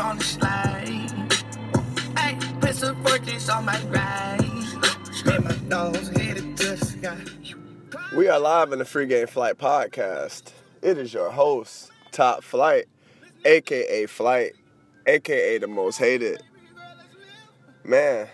[0.00, 1.30] slide.
[2.16, 4.40] Hey, put some fortress on my ride.
[5.26, 7.18] My headed to the sky.
[8.16, 10.52] We are live in the Free Game Flight podcast.
[10.80, 12.86] It is your host, Top Flight,
[13.44, 14.54] aka Flight,
[15.06, 16.42] aka the most hated.
[17.84, 18.26] Man,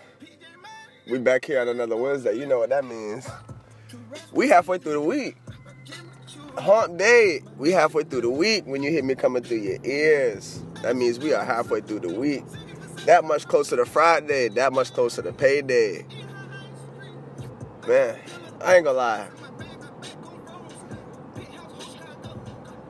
[1.11, 2.35] we back here on another Wednesday.
[2.37, 3.27] You know what that means.
[4.31, 5.35] We halfway through the week.
[6.57, 7.41] Hump day.
[7.57, 10.63] We halfway through the week when you hear me coming through your ears.
[10.81, 12.43] That means we are halfway through the week.
[13.05, 16.05] That much closer to Friday, that much closer to payday.
[17.87, 18.19] Man,
[18.63, 19.27] I ain't gonna lie.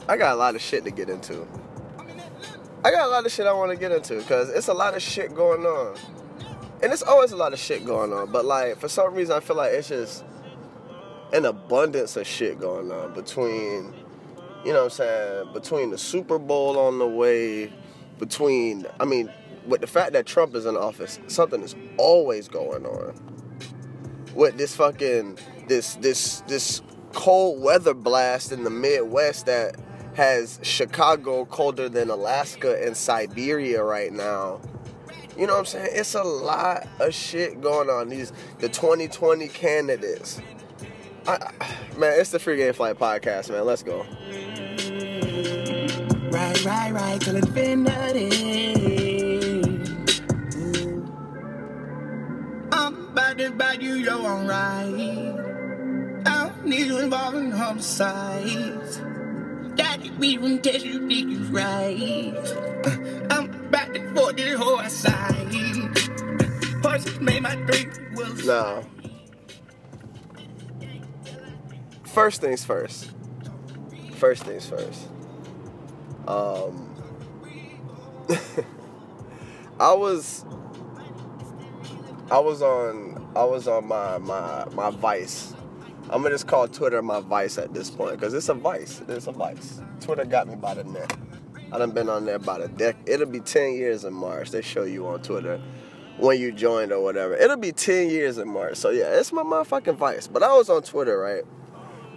[0.10, 1.48] I got a lot of shit to get into.
[2.84, 4.96] I got a lot of shit I want to get into because it's a lot
[4.96, 5.98] of shit going on.
[6.82, 9.40] And it's always a lot of shit going on, but like for some reason I
[9.40, 10.24] feel like it's just
[11.34, 13.94] an abundance of shit going on between
[14.68, 17.72] you know what I'm saying, between the Super Bowl on the way,
[18.20, 19.32] between I mean,
[19.66, 23.16] with the fact that Trump is in office, something is always going on.
[24.36, 26.82] With this fucking this this this
[27.14, 29.78] cold weather blast in the Midwest that
[30.16, 34.60] has Chicago colder than Alaska and Siberia right now.
[35.38, 35.92] You know what I'm saying?
[35.94, 38.10] It's a lot of shit going on.
[38.10, 40.42] These the 2020 candidates.
[41.28, 41.52] I,
[41.98, 43.66] man, it's the Free Game Flight podcast, man.
[43.66, 44.06] Let's go.
[46.32, 48.74] Right, right, right, till infinity.
[52.72, 56.24] I'm about to buy you your own ride.
[56.26, 59.02] I don't need you involved in homicides.
[59.76, 62.34] Daddy, we won't test you think you right.
[62.86, 65.36] Uh, I'm about to force this whole side.
[66.82, 67.86] Horses made my three
[68.16, 68.46] wheels.
[68.46, 68.84] Now,
[72.18, 73.12] first things first.
[74.14, 75.08] First things first.
[76.28, 76.96] Um,
[79.80, 80.44] I was,
[82.32, 85.54] I was on, I was on my my my vice.
[86.10, 89.04] I'm gonna just call Twitter my vice at this point because it's a vice.
[89.08, 89.80] It's a vice.
[90.02, 91.16] Twitter got me by the neck.
[91.72, 93.08] I done been on there about a decade.
[93.08, 94.50] It'll be 10 years in March.
[94.50, 95.62] They show you on Twitter
[96.18, 97.36] when you joined or whatever.
[97.36, 98.78] It'll be 10 years in March.
[98.78, 100.26] So yeah, it's my motherfucking vice.
[100.26, 101.44] But I was on Twitter, right?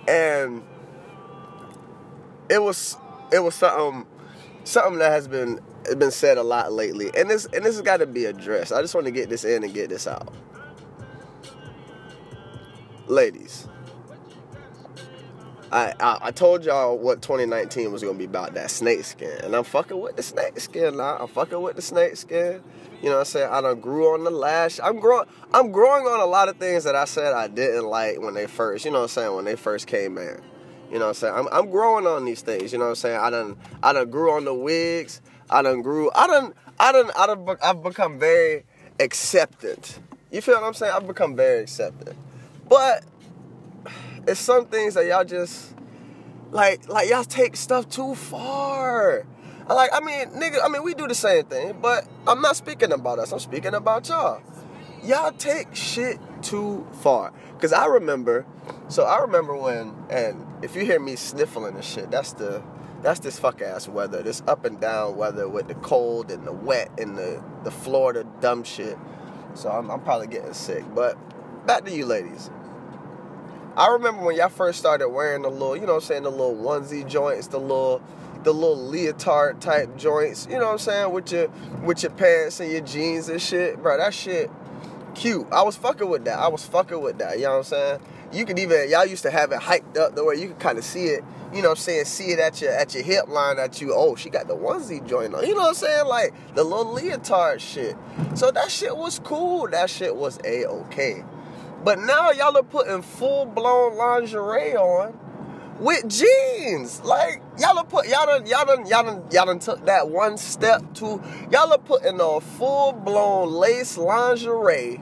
[0.08, 0.62] And
[2.48, 2.96] it was
[3.32, 4.06] it was something
[4.64, 5.60] something that has been
[5.98, 7.10] been said a lot lately.
[7.16, 8.72] And this and this has got to be addressed.
[8.72, 10.32] I just want to get this in and get this out.
[13.06, 13.66] Ladies,
[15.72, 19.54] I, I, I told y'all what 2019 was gonna be about that snake skin, and
[19.54, 21.18] I'm fucking with the snake skin now.
[21.18, 22.62] I'm fucking with the snake skin.
[23.00, 23.50] You know what I'm saying?
[23.50, 24.80] I done grew on the lash.
[24.82, 25.26] I'm growing.
[25.54, 28.46] I'm growing on a lot of things that I said I didn't like when they
[28.46, 28.84] first.
[28.84, 29.36] You know what I'm saying?
[29.36, 30.40] When they first came in.
[30.90, 31.34] You know what I'm saying?
[31.34, 32.72] I'm, I'm growing on these things.
[32.72, 33.20] You know what I'm saying?
[33.20, 35.22] I done I done grew on the wigs.
[35.48, 36.10] I done grew.
[36.14, 38.64] I done I done I done I've become very
[38.98, 40.00] acceptant.
[40.32, 40.92] You feel what I'm saying?
[40.94, 42.16] I've become very acceptant.
[42.68, 43.04] But
[44.26, 45.74] it's some things that y'all just
[46.50, 49.26] like like y'all take stuff too far.
[49.68, 52.92] Like I mean, nigga, I mean we do the same thing, but I'm not speaking
[52.92, 53.32] about us.
[53.32, 54.42] I'm speaking about y'all.
[55.04, 57.32] Y'all take shit too far.
[57.58, 58.46] Cause I remember,
[58.88, 62.62] so I remember when, and if you hear me sniffling and shit, that's the
[63.02, 66.52] that's this fuck ass weather, this up and down weather with the cold and the
[66.52, 68.98] wet and the the Florida dumb shit.
[69.54, 70.84] So I'm, I'm probably getting sick.
[70.94, 71.16] But
[71.66, 72.50] back to you ladies.
[73.76, 76.56] I remember when y'all first started wearing the little, you know I'm saying, the little
[76.56, 78.02] onesie joints, the little
[78.42, 81.48] the little leotard type joints, you know what I'm saying, with your
[81.84, 83.80] with your pants and your jeans and shit.
[83.82, 84.50] Bro, that shit
[85.14, 85.46] cute.
[85.52, 86.38] I was fucking with that.
[86.38, 88.00] I was fucking with that, you know what I'm saying?
[88.32, 90.78] You could even y'all used to have it hyped up the way you could kind
[90.78, 93.28] of see it, you know what I'm saying, see it at your at your hip
[93.28, 95.46] line at you, oh, she got the onesie joint on.
[95.46, 96.06] You know what I'm saying?
[96.06, 97.96] Like the little leotard shit.
[98.34, 99.68] So that shit was cool.
[99.68, 101.24] That shit was a-okay.
[101.82, 105.18] But now y'all are putting full blown lingerie on
[105.80, 107.00] with jeans.
[107.02, 110.36] Like y'all are put y'all done y'all done y'all done y'all done took that one
[110.36, 115.00] step to y'all are putting on full blown lace lingerie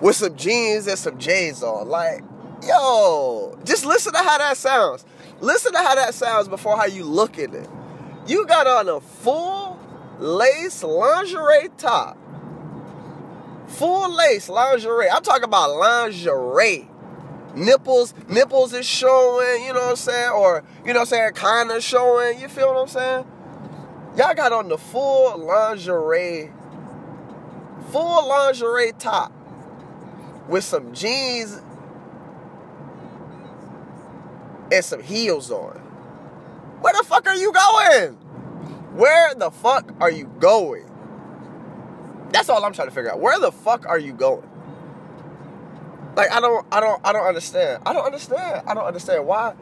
[0.00, 1.88] with some jeans and some J's on.
[1.88, 2.22] Like,
[2.66, 5.04] yo, just listen to how that sounds.
[5.40, 7.68] Listen to how that sounds before how you look at it.
[8.26, 9.78] You got on a full
[10.18, 12.18] lace lingerie top
[13.70, 15.08] full lace lingerie.
[15.08, 16.88] I'm talking about lingerie.
[17.54, 20.30] Nipples, nipples is showing, you know what I'm saying?
[20.30, 22.40] Or, you know what I'm saying, kind of showing.
[22.40, 23.26] You feel what I'm saying?
[24.16, 26.50] Y'all got on the full lingerie,
[27.90, 29.32] full lingerie top
[30.48, 31.60] with some jeans
[34.72, 35.76] and some heels on.
[36.80, 38.16] Where the fuck are you going?
[38.92, 40.89] where the fuck are you going?
[42.32, 43.20] That's all I'm trying to figure out.
[43.20, 44.48] Where the fuck are you going?
[46.16, 47.82] Like I don't I don't I don't understand.
[47.86, 48.62] I don't understand.
[48.66, 49.52] I don't understand why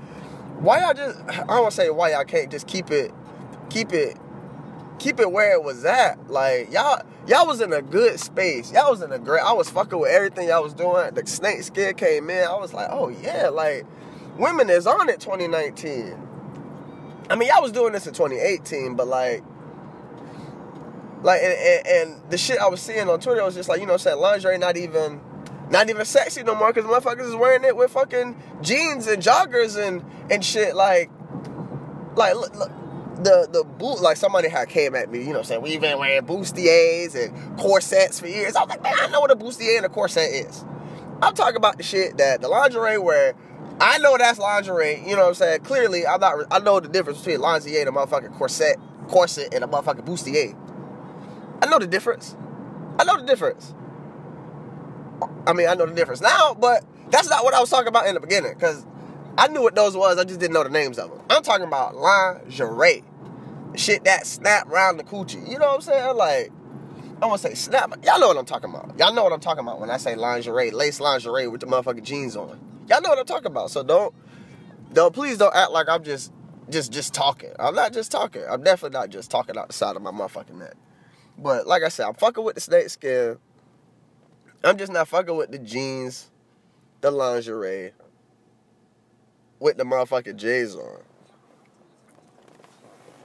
[0.58, 3.12] why y'all just I don't want to say why y'all can't just keep it
[3.70, 4.16] keep it
[4.98, 6.30] keep it where it was at.
[6.30, 8.72] Like y'all y'all was in a good space.
[8.72, 11.14] Y'all was in a great I was fucking with everything y'all was doing.
[11.14, 12.44] The snake skin came in.
[12.44, 13.84] I was like, "Oh yeah, like
[14.38, 16.24] women is on it 2019."
[17.30, 19.44] I mean, y'all was doing this in 2018, but like
[21.22, 23.86] like and, and, and the shit I was seeing on Twitter was just like, you
[23.86, 25.20] know what I'm saying, lingerie not even
[25.70, 29.76] not even sexy no more because motherfuckers is wearing it with fucking jeans and joggers
[29.76, 30.74] and and shit.
[30.74, 31.10] Like,
[32.14, 32.70] like look, look,
[33.22, 36.24] the the boot like somebody had came at me, you know, saying we've been wearing
[36.24, 38.56] bustiers and corsets for years.
[38.56, 40.64] I was like, man, I know what a bustier and a corset is.
[41.20, 43.34] I'm talking about the shit that the lingerie where
[43.80, 45.02] I know that's lingerie.
[45.06, 45.60] You know what I'm saying?
[45.60, 46.46] Clearly, I'm not.
[46.50, 48.78] I know the difference between lingerie and a motherfucking corset,
[49.08, 50.56] corset and a motherfucking bustier.
[51.60, 52.36] I know the difference.
[52.98, 53.74] I know the difference.
[55.46, 58.06] I mean, I know the difference now, but that's not what I was talking about
[58.06, 58.84] in the beginning because
[59.36, 60.18] I knew what those was.
[60.18, 61.20] I just didn't know the names of them.
[61.30, 63.04] I'm talking about lingerie,
[63.76, 65.48] shit that snap around the coochie.
[65.48, 66.16] You know what I'm saying?
[66.16, 66.52] Like,
[67.22, 67.92] I want to say snap.
[68.04, 68.98] Y'all know what I'm talking about.
[68.98, 72.04] Y'all know what I'm talking about when I say lingerie, lace lingerie with the motherfucking
[72.04, 72.60] jeans on.
[72.88, 73.70] Y'all know what I'm talking about.
[73.70, 74.14] So don't,
[74.92, 76.32] don't please don't act like I'm just,
[76.70, 77.50] just, just talking.
[77.58, 78.42] I'm not just talking.
[78.48, 80.74] I'm definitely not just talking out the side of my motherfucking neck.
[81.38, 83.38] But like I said, I'm fucking with the snake skin.
[84.64, 86.30] I'm just not fucking with the jeans,
[87.00, 87.92] the lingerie,
[89.60, 91.00] with the motherfucking J's on.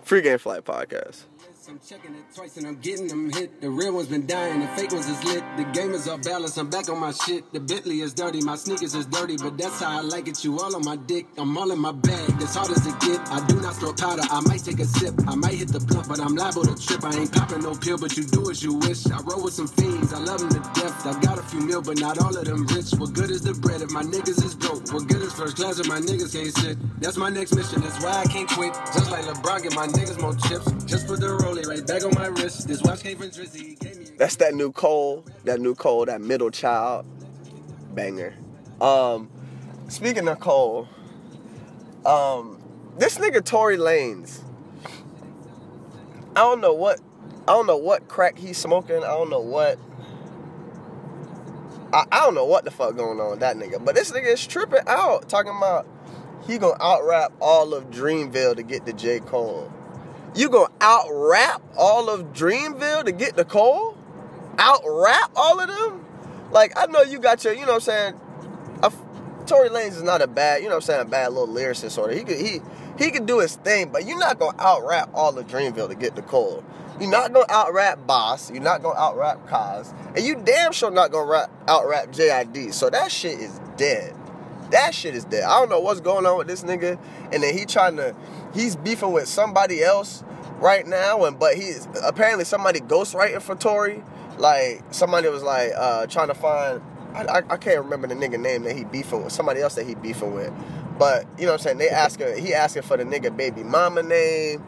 [0.04, 1.24] Free Game Flight Podcast.
[1.70, 3.62] I'm checking it twice and I'm getting them hit.
[3.62, 5.44] The real ones been dying, the fake ones is lit.
[5.56, 7.54] The game is off balance, I'm back on my shit.
[7.54, 10.44] The Bentley is dirty, my sneakers is dirty, but that's how I like it.
[10.44, 12.42] You all on my dick, I'm all in my bag.
[12.42, 14.24] As hard as it get, I do not throw powder.
[14.30, 17.04] I might take a sip, I might hit the blunt, but I'm liable to trip.
[17.06, 19.08] I ain't popping no pill, but you do as you wish.
[19.08, 21.06] I roll with some fiends, I love them to death.
[21.06, 22.92] I got a few mil, but not all of them rich.
[22.98, 24.92] What good is the bread if my niggas is broke?
[24.92, 26.78] What good is first class if my niggas can't sit?
[27.00, 28.74] That's my next mission, that's why I can't quit.
[28.92, 30.68] Just like LeBron, get my niggas more chips.
[30.84, 32.68] Just for the back on my wrist.
[32.68, 34.18] This watch came from Drizzy.
[34.18, 37.06] That's that new Cole, that new Cole, that middle child
[37.94, 38.34] banger.
[38.82, 39.30] Um,
[39.88, 40.88] speaking of Cole,
[42.06, 42.62] um,
[42.98, 44.42] this nigga Tory Lanez.
[46.36, 47.00] I don't know what,
[47.48, 48.98] I don't know what crack he's smoking.
[48.98, 49.78] I don't know what.
[51.94, 54.34] I, I don't know what the fuck going on with that nigga, but this nigga
[54.34, 55.88] is tripping out, talking about
[56.48, 59.72] he gonna out rap all of Dreamville to get to J Cole.
[60.36, 63.96] You gonna out rap all of Dreamville to get the Cole?
[64.58, 66.04] Out rap all of them?
[66.52, 68.20] Like I know you got your, you know what I'm saying.
[68.82, 68.92] A,
[69.46, 72.04] Tory Lanez is not a bad, you know what I'm saying, a bad little lyricist
[72.04, 72.18] of.
[72.18, 72.62] He could he
[72.98, 75.96] he could do his thing, but you're not gonna out rap all of Dreamville to
[75.96, 76.64] get the Cole.
[77.00, 78.50] You're not gonna out rap Bas.
[78.52, 82.12] You're not gonna out rap Cozz, and you damn sure not gonna rap, out rap
[82.12, 82.74] JID.
[82.74, 84.16] So that shit is dead.
[84.74, 85.44] That shit is dead.
[85.44, 86.98] I don't know what's going on with this nigga,
[87.32, 88.16] and then he trying to
[88.56, 90.24] he's beefing with somebody else
[90.58, 94.04] right now, and but he's apparently somebody ghostwriting for Tory.
[94.40, 96.82] Like somebody was like uh, trying to find.
[97.14, 99.32] I, I, I, can't remember the nigga name that he beefing with.
[99.32, 100.52] Somebody else that he beefing with.
[100.98, 101.78] But you know what I'm saying?
[101.78, 104.64] They asking he asking for the nigga baby mama name.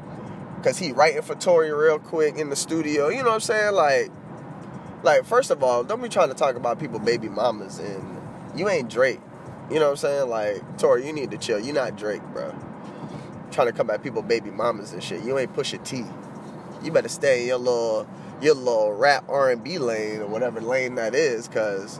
[0.62, 3.10] Cause he writing for Tory real quick in the studio.
[3.10, 3.74] You know what I'm saying?
[3.74, 4.12] Like
[5.02, 8.22] like first of all, don't be trying to talk about people baby mamas and
[8.56, 9.20] you ain't Drake.
[9.70, 10.30] You know what I'm saying?
[10.30, 11.60] Like, Tory, you need to chill.
[11.60, 12.54] You're not Drake, bro
[13.56, 15.24] trying to come at people baby mamas and shit.
[15.24, 16.04] You ain't Pusha T.
[16.84, 18.08] You better stay in your little
[18.42, 22.00] your little rap R and B lane or whatever lane that is, cause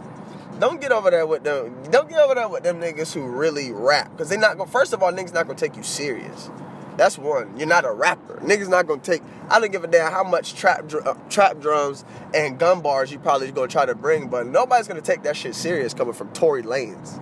[0.60, 1.74] don't get over there with them.
[1.90, 4.70] Don't get over there with them niggas who really rap, cause they not gonna.
[4.70, 6.52] First of all, niggas not gonna take you serious.
[6.98, 7.58] That's one.
[7.58, 8.40] You're not a rapper.
[8.42, 9.22] Niggas not gonna take.
[9.50, 13.20] I don't give a damn how much trap uh, trap drums and gun bars you
[13.20, 16.64] probably gonna try to bring, but nobody's gonna take that shit serious coming from Tory
[16.64, 17.20] Lanez.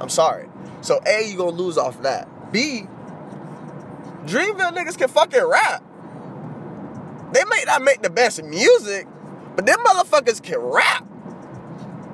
[0.00, 0.48] I'm sorry.
[0.80, 2.52] So a, you gonna lose off that.
[2.52, 2.86] B,
[4.24, 5.82] Dreamville niggas can fucking rap.
[7.32, 9.06] They may not make the best music,
[9.56, 11.06] but them motherfuckers can rap.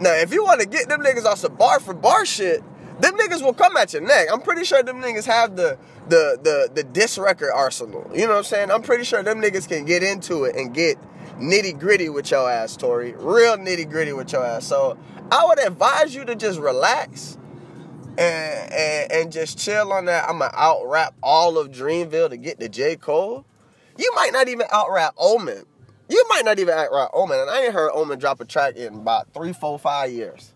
[0.00, 2.62] Now, if you want to get them niggas off some bar for bar shit,
[3.00, 4.28] them niggas will come at your neck.
[4.32, 8.10] I'm pretty sure them niggas have the the the the disc record arsenal.
[8.12, 8.70] You know what I'm saying?
[8.70, 10.98] I'm pretty sure them niggas can get into it and get
[11.38, 13.12] nitty gritty with your ass, Tory.
[13.12, 14.66] Real nitty gritty with your ass.
[14.66, 14.98] So
[15.30, 17.38] I would advise you to just relax
[18.18, 20.28] and, and, and just chill on that.
[20.28, 22.96] I'm gonna out rap all of Dreamville to get to J.
[22.96, 23.44] Cole.
[23.96, 25.64] You might not even out rap Omen.
[26.08, 27.38] You might not even out rap Omen.
[27.38, 30.52] And I ain't heard Omen drop a track in about three, four, five years.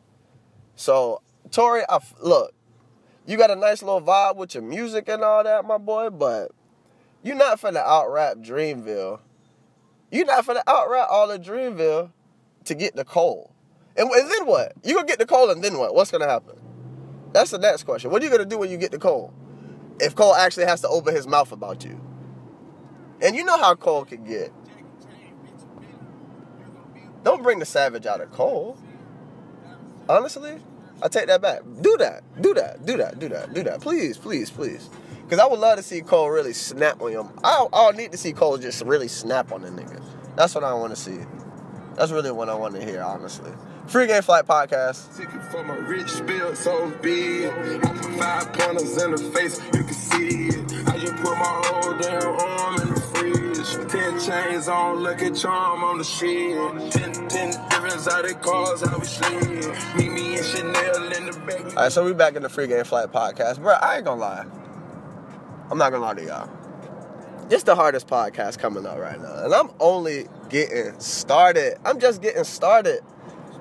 [0.77, 2.53] So, Tory, I, look,
[3.27, 6.53] you got a nice little vibe with your music and all that, my boy, but
[7.23, 9.21] you're not finna out rap Dreamville.
[10.11, 12.11] You're not finna out rap all of Dreamville
[12.65, 13.53] to get the Cole.
[13.97, 14.73] And, and then what?
[14.85, 15.95] You gonna get the Cole and then what?
[15.95, 16.57] What's gonna happen?
[17.33, 18.11] That's the next question.
[18.11, 19.33] What are you gonna do when you get the Cole?
[20.01, 22.01] If Cole actually has to open his mouth about you.
[23.21, 24.53] And you know how Cole can get.
[27.25, 28.79] Don't bring the savage out of Cole.
[30.09, 30.59] Honestly,
[31.03, 31.63] I take that back.
[31.81, 32.23] Do that.
[32.41, 32.87] Do that.
[32.87, 33.19] Do that.
[33.19, 33.53] Do that.
[33.53, 33.81] Do that.
[33.81, 34.89] Please, please, please.
[35.23, 37.29] Because I would love to see Cole really snap on him.
[37.45, 40.03] I, I need to see Cole just really snap on the nigga.
[40.37, 41.19] That's what I want to see.
[41.97, 43.53] That's really what I want to hear, honestly.
[43.89, 45.17] Free Game Flight Podcast.
[45.17, 47.47] Ticket for my rich bill so big.
[47.47, 50.89] I put five pointers in the face, you can see it.
[50.89, 53.91] I just put my whole damn arm in the fridge.
[53.91, 56.93] Ten chains on, look at charm on the shit.
[56.93, 59.75] Ten, ten different exotic cars, how we slid.
[59.97, 61.65] Meet me and Chanel in the back.
[61.65, 63.59] All right, so we back in the Free Game Flight Podcast.
[63.63, 64.45] Bro, I ain't gonna lie.
[65.71, 66.51] I'm not gonna lie to y'all.
[67.49, 69.45] This the hardest podcast coming up right now.
[69.45, 71.79] And I'm only getting started.
[71.87, 73.01] I'm just getting started.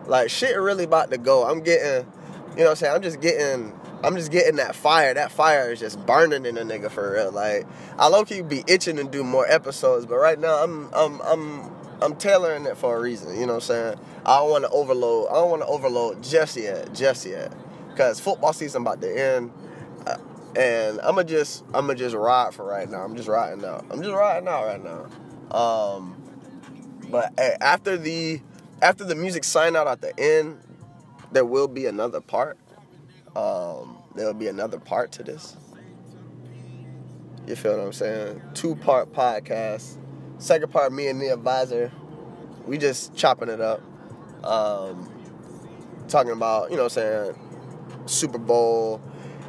[0.07, 1.45] Like shit really about to go.
[1.45, 2.07] I'm getting,
[2.51, 2.95] you know what I'm saying?
[2.95, 3.73] I'm just getting
[4.03, 5.13] I'm just getting that fire.
[5.13, 7.31] That fire is just burning in a nigga for real.
[7.31, 7.65] Like
[7.97, 11.71] I low key be itching to do more episodes, but right now I'm I'm I'm
[12.01, 13.39] I'm tailoring it for a reason.
[13.39, 13.99] You know what I'm saying?
[14.25, 15.29] I don't want to overload.
[15.29, 17.51] I don't want to overload just yet, just yet,
[17.89, 19.51] because football season about to end,
[20.05, 20.17] uh,
[20.55, 22.99] and I'ma just I'ma just ride for right now.
[22.99, 23.85] I'm just riding out.
[23.89, 25.57] I'm just riding out right now.
[25.57, 26.21] Um,
[27.09, 28.41] but hey, after the
[28.81, 30.60] after the music sign out at the end,
[31.31, 32.57] there will be another part.
[33.36, 35.55] Um, there will be another part to this.
[37.48, 38.41] You feel what I'm saying?
[38.53, 39.98] Two part podcast.
[40.38, 41.91] Second part, me and the advisor.
[42.65, 43.81] We just chopping it up.
[44.43, 45.10] Um,
[46.07, 47.39] talking about, you know what I'm saying,
[48.05, 49.01] Super Bowl,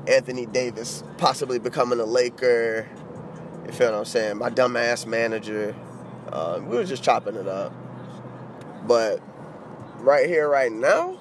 [0.06, 2.88] Anthony Davis possibly becoming a Laker.
[3.66, 4.38] You feel what I'm saying?
[4.38, 5.74] My dumbass manager.
[6.32, 7.72] Uh, we were just chopping it up.
[8.88, 9.20] But
[9.98, 11.18] right here, right now,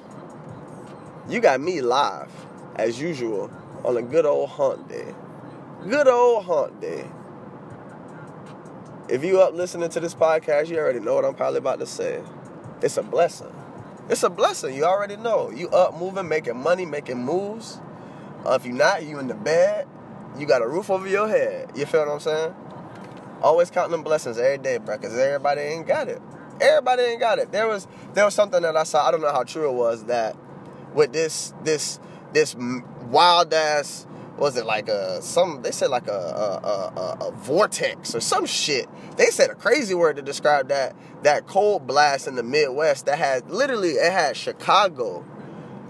[1.29, 2.31] you got me live,
[2.77, 3.51] as usual,
[3.83, 5.13] on a good old hunt day.
[5.83, 7.05] Good old hunt day.
[9.09, 11.85] If you up listening to this podcast, you already know what I'm probably about to
[11.85, 12.21] say.
[12.81, 13.53] It's a blessing.
[14.09, 14.73] It's a blessing.
[14.73, 15.51] You already know.
[15.51, 17.81] You up moving, making money, making moves.
[18.45, 19.87] Uh, if you not, you in the bed.
[20.39, 21.71] You got a roof over your head.
[21.75, 22.55] You feel what I'm saying?
[23.41, 26.21] Always counting them blessings every day, bro, because everybody ain't got it.
[26.59, 27.51] Everybody ain't got it.
[27.51, 29.07] There was there was something that I saw.
[29.07, 30.35] I don't know how true it was that
[30.93, 31.99] with this this
[32.33, 34.05] this wild ass
[34.37, 38.45] was it like a some they said like a a, a a, vortex or some
[38.45, 38.87] shit.
[39.17, 43.17] They said a crazy word to describe that that cold blast in the Midwest that
[43.17, 45.25] had literally it had Chicago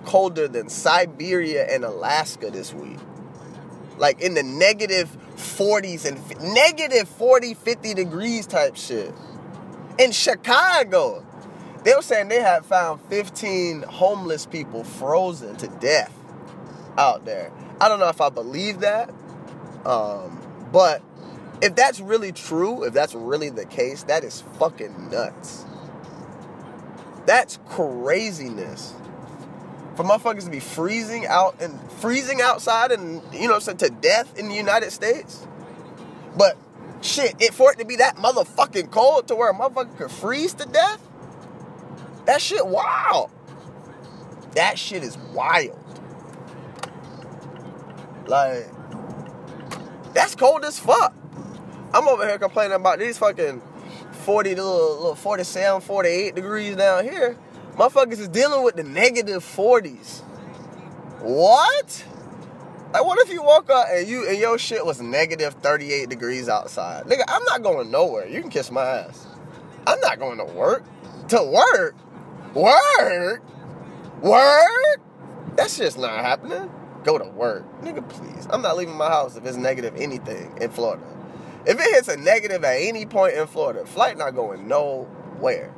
[0.06, 3.00] colder than Siberia and Alaska this week.
[3.98, 9.14] Like in the negative 40s and negative 40, 50 degrees type shit
[9.98, 11.26] in Chicago.
[11.84, 16.14] They were saying they had found 15 homeless people frozen to death
[16.98, 17.52] out there.
[17.80, 19.10] I don't know if I believe that,
[19.86, 21.02] um, but
[21.62, 25.66] if that's really true, if that's really the case, that is fucking nuts.
[27.26, 28.94] That's craziness.
[29.96, 34.48] For motherfuckers to be freezing out and freezing outside and you know to death in
[34.48, 35.46] the United States.
[36.38, 36.58] But
[37.02, 40.54] shit, it for it to be that motherfucking cold to where a motherfucker could freeze
[40.56, 41.02] to death,
[42.26, 43.32] that shit wild.
[44.56, 45.78] That shit is wild.
[48.28, 48.68] Like,
[50.14, 51.16] that's cold as fuck.
[51.94, 53.62] I'm over here complaining about these fucking
[54.12, 57.38] 40 little, little 47, 48 degrees down here.
[57.76, 60.22] Motherfuckers is dealing with the negative 40s.
[61.22, 62.04] What?
[62.98, 66.50] Like, what if you woke up and you and your shit was negative 38 degrees
[66.50, 67.04] outside?
[67.04, 68.28] Nigga, I'm not going nowhere.
[68.28, 69.28] You can kiss my ass.
[69.86, 70.84] I'm not going to work.
[71.28, 71.96] To work?
[72.56, 73.44] Work?
[74.24, 75.02] Work?
[75.56, 76.72] That's just not happening.
[77.04, 77.66] Go to work.
[77.84, 78.48] Nigga, please.
[78.50, 81.06] I'm not leaving my house if it's negative anything in Florida.
[81.68, 85.72] If it hits a negative at any point in Florida, flight not going nowhere.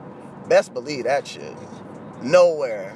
[0.48, 1.54] Best believe that shit.
[2.22, 2.96] Nowhere.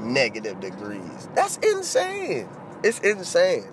[0.00, 1.28] Negative degrees.
[1.36, 2.48] That's insane.
[2.82, 3.64] It's insane.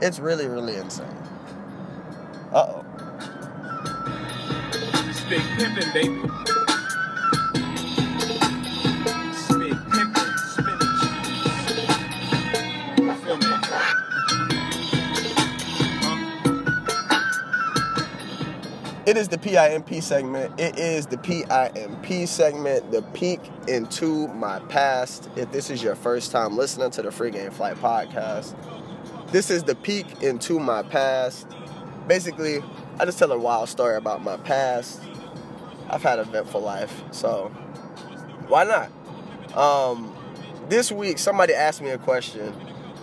[0.00, 1.06] It's really, really insane.
[2.52, 2.84] Uh oh.
[5.28, 6.57] Baby.
[19.18, 20.60] Is the PIMP segment.
[20.60, 25.28] It is the PIMP segment, the peek into my past.
[25.34, 28.54] If this is your first time listening to the Free Game Flight podcast,
[29.32, 31.48] this is the peek into my past.
[32.06, 32.62] basically,
[33.00, 35.02] I just tell a wild story about my past.
[35.90, 37.48] I've had eventful life, so
[38.46, 39.56] why not?
[39.56, 40.14] Um,
[40.68, 42.54] this week, somebody asked me a question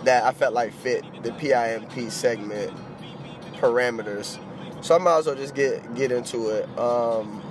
[0.04, 2.72] that I felt like fit the PIMP segment
[3.56, 4.38] parameters,
[4.86, 6.78] so I might as well just get get into it.
[6.78, 7.42] Um,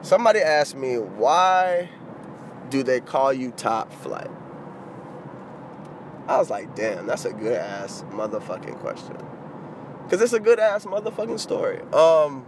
[0.00, 1.90] somebody asked me why
[2.70, 4.30] do they call you top flight?
[6.28, 9.16] I was like, damn, that's a good ass motherfucking question.
[10.08, 11.80] Cause it's a good ass motherfucking story.
[11.92, 12.46] Um,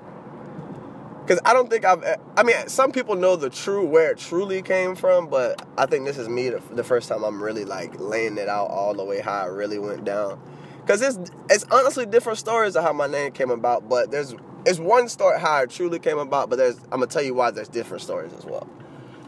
[1.26, 2.04] cause I don't think I've.
[2.36, 6.06] I mean, some people know the true where it truly came from, but I think
[6.06, 9.04] this is me the, the first time I'm really like laying it out all the
[9.04, 10.40] way how it really went down.
[10.88, 11.18] Cause it's
[11.50, 15.38] it's honestly different stories of how my name came about, but there's it's one story
[15.38, 18.32] how it truly came about, but there's I'm gonna tell you why there's different stories
[18.32, 18.66] as well.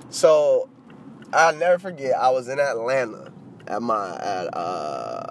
[0.08, 0.70] So
[1.34, 3.30] I'll never forget I was in Atlanta
[3.66, 5.26] at my at uh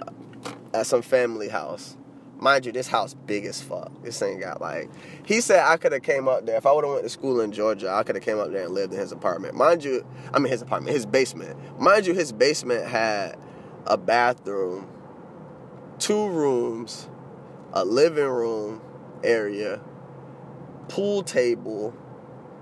[0.75, 1.97] at some family house.
[2.37, 3.91] Mind you, this house big as fuck.
[4.03, 4.91] This thing got like
[5.25, 7.41] he said I could have came up there if I would have went to school
[7.41, 7.89] in Georgia.
[7.89, 9.55] I could have came up there and lived in his apartment.
[9.55, 11.57] Mind you, I mean his apartment, his basement.
[11.81, 13.35] Mind you, his basement had
[13.87, 14.87] a bathroom,
[15.99, 17.07] two rooms,
[17.73, 18.81] a living room
[19.23, 19.79] area,
[20.87, 21.93] pool table.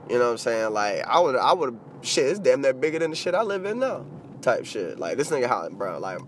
[0.09, 0.73] You know what I'm saying?
[0.73, 3.65] Like I would, I would, shit, it's damn near bigger than the shit I live
[3.65, 4.05] in now.
[4.41, 4.99] Type shit.
[4.99, 5.99] Like this nigga house, bro.
[5.99, 6.19] Like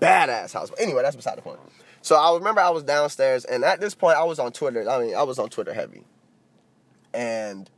[0.00, 0.70] badass house.
[0.70, 1.60] But anyway, that's beside the point.
[2.02, 4.88] So I remember I was downstairs, and at this point I was on Twitter.
[4.88, 6.04] I mean, I was on Twitter heavy,
[7.14, 7.70] and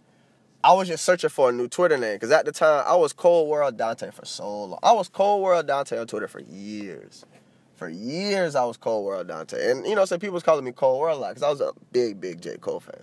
[0.64, 3.12] I was just searching for a new Twitter name because at the time I was
[3.12, 4.80] Cold World Dante for so long.
[4.82, 7.24] I was Cold World Dante on Twitter for years.
[7.76, 10.72] For years I was Cold World Dante, and you know, so people was calling me
[10.72, 13.02] Cold World a lot because I was a big, big J Cole fan.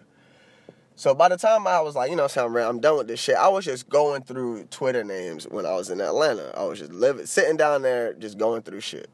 [0.96, 3.36] So by the time I was like, you know, I'm, I'm done with this shit,
[3.36, 6.52] I was just going through Twitter names when I was in Atlanta.
[6.56, 9.10] I was just living, sitting down there, just going through shit.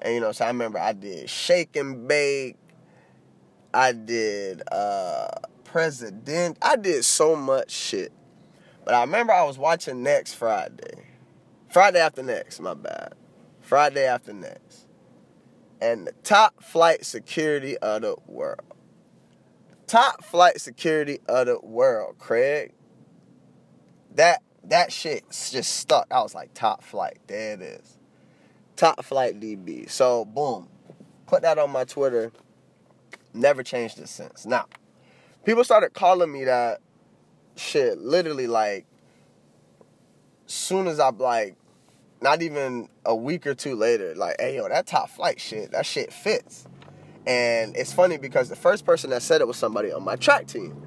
[0.00, 2.56] And you know, so I remember I did Shake and Bake.
[3.74, 5.28] I did uh
[5.64, 6.58] President.
[6.62, 8.12] I did so much shit.
[8.84, 11.04] But I remember I was watching next Friday.
[11.68, 13.14] Friday after next, my bad.
[13.60, 14.67] Friday after next.
[15.80, 18.60] And the top flight security of the world.
[19.86, 22.72] Top flight security of the world, Craig.
[24.14, 26.06] That that shit just stuck.
[26.10, 27.18] I was like, top flight.
[27.26, 27.98] There it is
[28.78, 29.90] top flight DB.
[29.90, 30.68] So boom,
[31.26, 32.32] put that on my Twitter.
[33.34, 34.46] Never changed it since.
[34.46, 34.66] Now,
[35.44, 36.80] people started calling me that
[37.56, 38.86] shit literally like
[40.46, 41.56] soon as I like
[42.20, 45.86] not even a week or two later, like, hey yo, that top flight shit, that
[45.86, 46.66] shit fits.
[47.26, 50.46] And it's funny because the first person that said it was somebody on my track
[50.46, 50.82] team.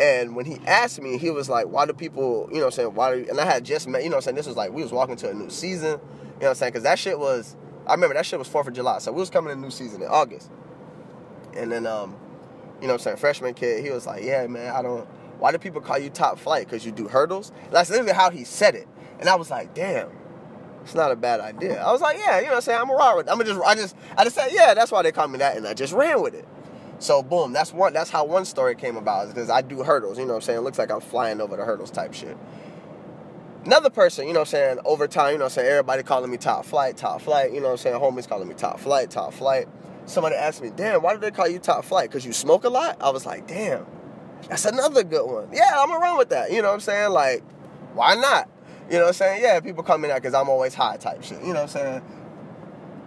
[0.00, 2.94] And when he asked me, he was like, why do people, you know I'm saying,
[2.94, 4.72] why do, you, and I had just met, you know I'm saying, this was like,
[4.72, 5.90] we was walking to a new season.
[5.90, 6.00] You know
[6.38, 6.72] what I'm saying?
[6.72, 7.56] Because that shit was,
[7.86, 8.98] I remember that shit was 4th of July.
[8.98, 10.50] So we was coming in new season in August.
[11.54, 12.16] And then, um,
[12.80, 15.06] you know I'm saying, freshman kid, he was like, yeah, man, I don't,
[15.38, 16.66] why do people call you top flight?
[16.66, 17.52] Because you do hurdles?
[17.70, 18.88] That's literally how he said it.
[19.20, 20.08] And I was like, damn,
[20.84, 21.82] it's not a bad idea.
[21.82, 23.60] I was like, yeah, you know what I'm saying, I'm a ride with I'm just,
[23.60, 25.56] I just, I just said, yeah, that's why they call me that.
[25.56, 26.46] And I just ran with it.
[26.98, 30.24] So boom, that's one, that's how one story came about, because I do hurdles, you
[30.24, 30.58] know what I'm saying?
[30.60, 32.36] It looks like I'm flying over the hurdles type shit.
[33.64, 36.02] Another person, you know what I'm saying, over time, you know what I'm saying, everybody
[36.02, 38.78] calling me top flight, top flight, you know what I'm saying, homies calling me top
[38.78, 39.68] flight, top flight.
[40.06, 42.10] Somebody asked me, damn, why do they call you top flight?
[42.10, 42.98] Because you smoke a lot?
[43.00, 43.86] I was like, damn,
[44.48, 45.48] that's another good one.
[45.50, 46.52] Yeah, I'm gonna run with that.
[46.52, 47.10] You know what I'm saying?
[47.10, 47.42] Like,
[47.94, 48.50] why not?
[48.90, 49.42] You know what I'm saying?
[49.42, 51.40] Yeah, people call me that because I'm always high type shit.
[51.40, 52.02] You know what I'm saying?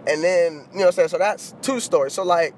[0.08, 1.08] And then, you know what I'm saying?
[1.08, 2.14] So that's two stories.
[2.14, 2.54] So like,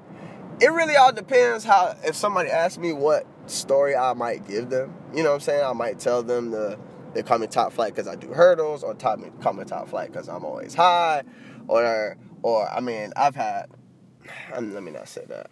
[0.61, 4.93] it really all depends how if somebody asks me what story I might give them.
[5.13, 5.65] You know what I'm saying?
[5.65, 6.77] I might tell them the
[7.13, 9.89] they call me top flight because I do hurdles, or top me call me top
[9.89, 11.23] flight because I'm always high,
[11.67, 13.69] or or I mean I've had.
[14.53, 15.49] I'm, let me not say that.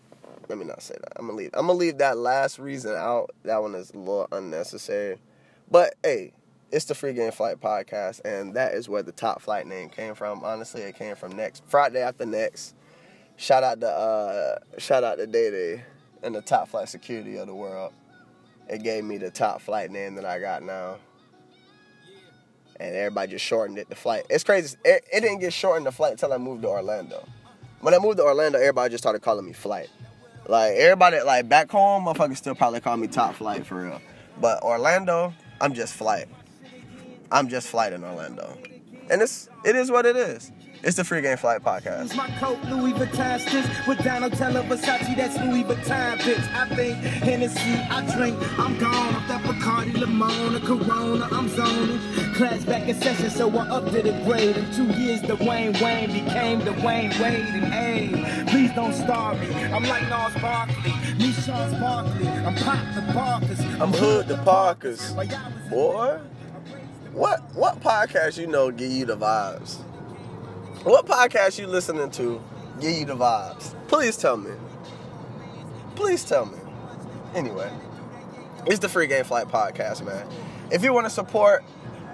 [0.47, 1.13] Let me not say that.
[1.17, 1.49] I'm gonna leave.
[1.53, 3.31] I'm gonna leave that last reason out.
[3.43, 5.17] That one is a little unnecessary.
[5.69, 6.33] But hey,
[6.71, 10.15] it's the Free Game Flight podcast, and that is where the top flight name came
[10.15, 10.43] from.
[10.43, 12.75] Honestly, it came from next Friday after next.
[13.37, 15.83] Shout out to uh, shout out to Day Day
[16.23, 17.93] and the top flight security of the world.
[18.67, 20.97] It gave me the top flight name that I got now
[22.79, 23.89] and everybody just shortened it.
[23.89, 24.25] to flight.
[24.29, 24.77] It's crazy.
[24.85, 27.27] It, it didn't get shortened the flight until I moved to Orlando.
[27.81, 29.89] When I moved to Orlando, everybody just started calling me flight.
[30.47, 34.01] Like everybody, like back home, motherfuckers still probably call me top flight for real.
[34.41, 36.27] But Orlando, I'm just flight.
[37.31, 38.57] I'm just flight in Orlando,
[39.09, 40.51] and it's it is what it is.
[40.81, 42.15] It's the Free Game Flight Podcast.
[42.15, 46.55] My coat, Louis Vuitton stitch with Donatella Versace, that's Louis Vuitton, bitch.
[46.55, 51.99] I think Hennessy, I drink, I'm gone off that Bacardi, Limona, Corona, I'm zoning.
[52.33, 54.55] Class back in session, so I upped to the grade.
[54.55, 59.37] In two years, the Wayne Wayne became the Wayne Wade, and hey, please don't starve
[59.41, 59.53] me.
[59.65, 65.13] I'm like Nas Barkley, me Charles Barkley, I'm Pop the Parkers, I'm Hood the Parkers.
[65.69, 66.19] Boy,
[67.19, 69.79] what what podcast you know give you the vibes?
[70.85, 72.41] What podcast you listening to
[72.79, 73.75] give you the vibes?
[73.89, 74.51] Please tell me.
[75.95, 76.57] Please tell me.
[77.35, 77.69] Anyway,
[78.65, 80.25] it's the Free Game Flight Podcast, man.
[80.71, 81.65] If you want to support,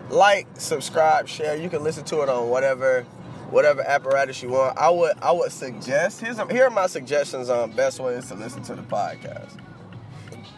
[0.09, 3.03] like, subscribe, share, you can listen to it on whatever
[3.51, 4.75] whatever apparatus you want.
[4.75, 8.63] I would I would suggest here's here are my suggestions on best ways to listen
[8.63, 9.55] to the podcast.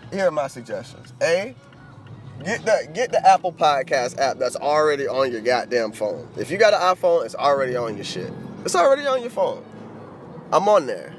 [0.10, 1.12] Here are my suggestions.
[1.22, 1.54] A
[2.44, 6.28] Get the get the Apple Podcast app that's already on your goddamn phone.
[6.38, 8.32] If you got an iPhone, it's already on your shit.
[8.64, 9.66] It's already on your phone.
[10.54, 11.16] I'm on there.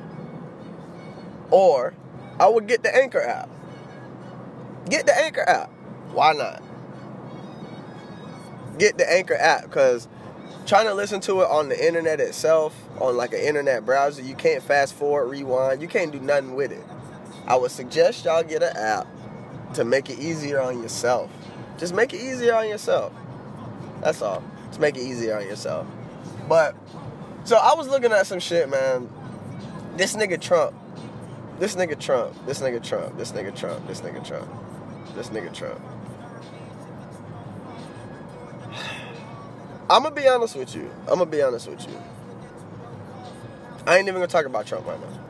[1.50, 1.92] Or
[2.38, 3.50] I would get the Anchor app.
[4.88, 5.70] Get the Anchor app.
[6.12, 6.62] Why not?
[8.78, 10.06] Get the Anchor app because
[10.66, 14.34] trying to listen to it on the internet itself, on like an internet browser, you
[14.34, 16.84] can't fast forward, rewind, you can't do nothing with it.
[17.46, 19.06] I would suggest y'all get an app
[19.74, 21.30] to make it easier on yourself.
[21.78, 23.12] Just make it easier on yourself.
[24.00, 24.42] That's all.
[24.68, 25.86] Just make it easier on yourself.
[26.48, 26.74] But
[27.44, 29.08] so I was looking at some shit, man.
[29.96, 30.74] This nigga Trump.
[31.58, 32.34] This nigga Trump.
[32.46, 33.16] This nigga Trump.
[33.16, 33.86] This nigga Trump.
[33.86, 34.48] This nigga Trump.
[35.14, 35.80] This nigga Trump.
[39.90, 40.90] I'm gonna be honest with you.
[41.02, 41.96] I'm gonna be honest with you.
[43.86, 45.20] I ain't even gonna talk about Trump right now.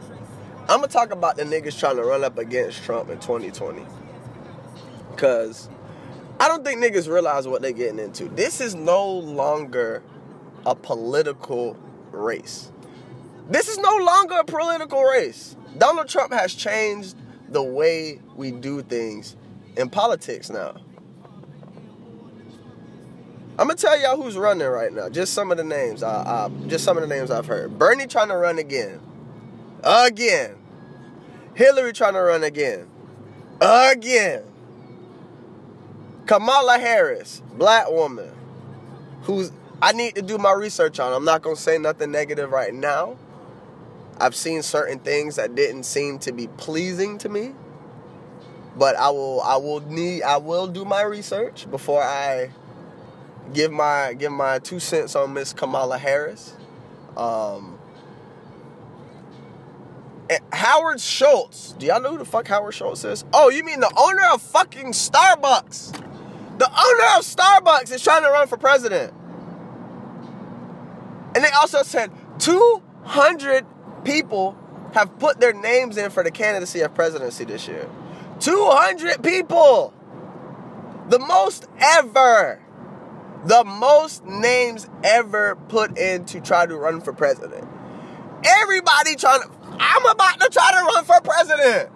[0.63, 3.87] I'm gonna talk about the niggas trying to run up against Trump in 2020.
[5.19, 5.69] Cause
[6.41, 8.29] I don't think niggas realize what they're getting into.
[8.29, 10.03] This is no longer
[10.65, 11.77] a political
[12.13, 12.71] race.
[13.51, 15.57] This is no longer a political race.
[15.77, 17.17] Donald Trump has changed
[17.49, 19.37] the way we do things
[19.77, 20.77] in politics now.
[23.59, 25.09] I'm gonna tell y'all who's running right now.
[25.09, 26.05] Just some of the names.
[26.05, 27.77] I, I, just some of the names I've heard.
[27.77, 29.01] Bernie trying to run again,
[29.83, 30.55] again.
[31.55, 32.89] Hillary trying to run again,
[33.61, 34.45] again.
[36.29, 38.31] Kamala Harris, black woman,
[39.23, 41.15] who's I need to do my research on.
[41.15, 43.17] I'm not gonna say nothing negative right now.
[44.21, 47.55] I've seen certain things that didn't seem to be pleasing to me.
[48.77, 52.51] But I will I will need I will do my research before I
[53.55, 56.55] give my give my two cents on Miss Kamala Harris.
[57.17, 57.79] Um,
[60.53, 61.73] Howard Schultz.
[61.79, 63.25] Do y'all know who the fuck Howard Schultz is?
[63.33, 66.05] Oh, you mean the owner of fucking Starbucks?
[66.59, 69.15] The owner of Starbucks is trying to run for president.
[71.35, 73.65] And they also said 200
[74.05, 74.57] people
[74.93, 77.89] have put their names in for the candidacy of presidency this year.
[78.41, 79.95] 200 people!
[81.09, 82.61] The most ever.
[83.45, 87.67] The most names ever put in to try to run for president.
[88.45, 89.51] Everybody trying to.
[89.79, 91.91] I'm about to try to run for president.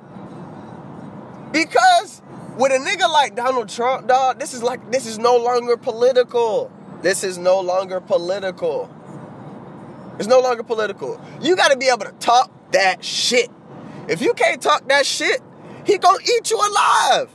[1.52, 2.21] Because
[2.56, 6.70] with a nigga like Donald Trump, dog, this is like this is no longer political.
[7.00, 8.90] This is no longer political.
[10.18, 11.20] It's no longer political.
[11.40, 13.50] You got to be able to talk that shit.
[14.08, 15.40] If you can't talk that shit,
[15.84, 17.30] he gonna eat you alive.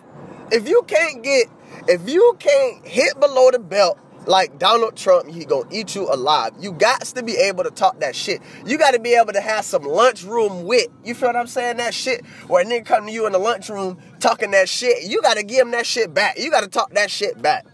[0.52, 1.48] If you can't get,
[1.88, 6.52] if you can't hit below the belt like Donald Trump, he gonna eat you alive.
[6.60, 8.42] You got to be able to talk that shit.
[8.66, 10.92] You got to be able to have some lunchroom wit.
[11.04, 11.78] You feel what I'm saying?
[11.78, 15.04] That shit where a nigga come to you in the lunchroom talking that shit.
[15.04, 16.38] You got to give him that shit back.
[16.38, 17.66] You got to talk that shit back.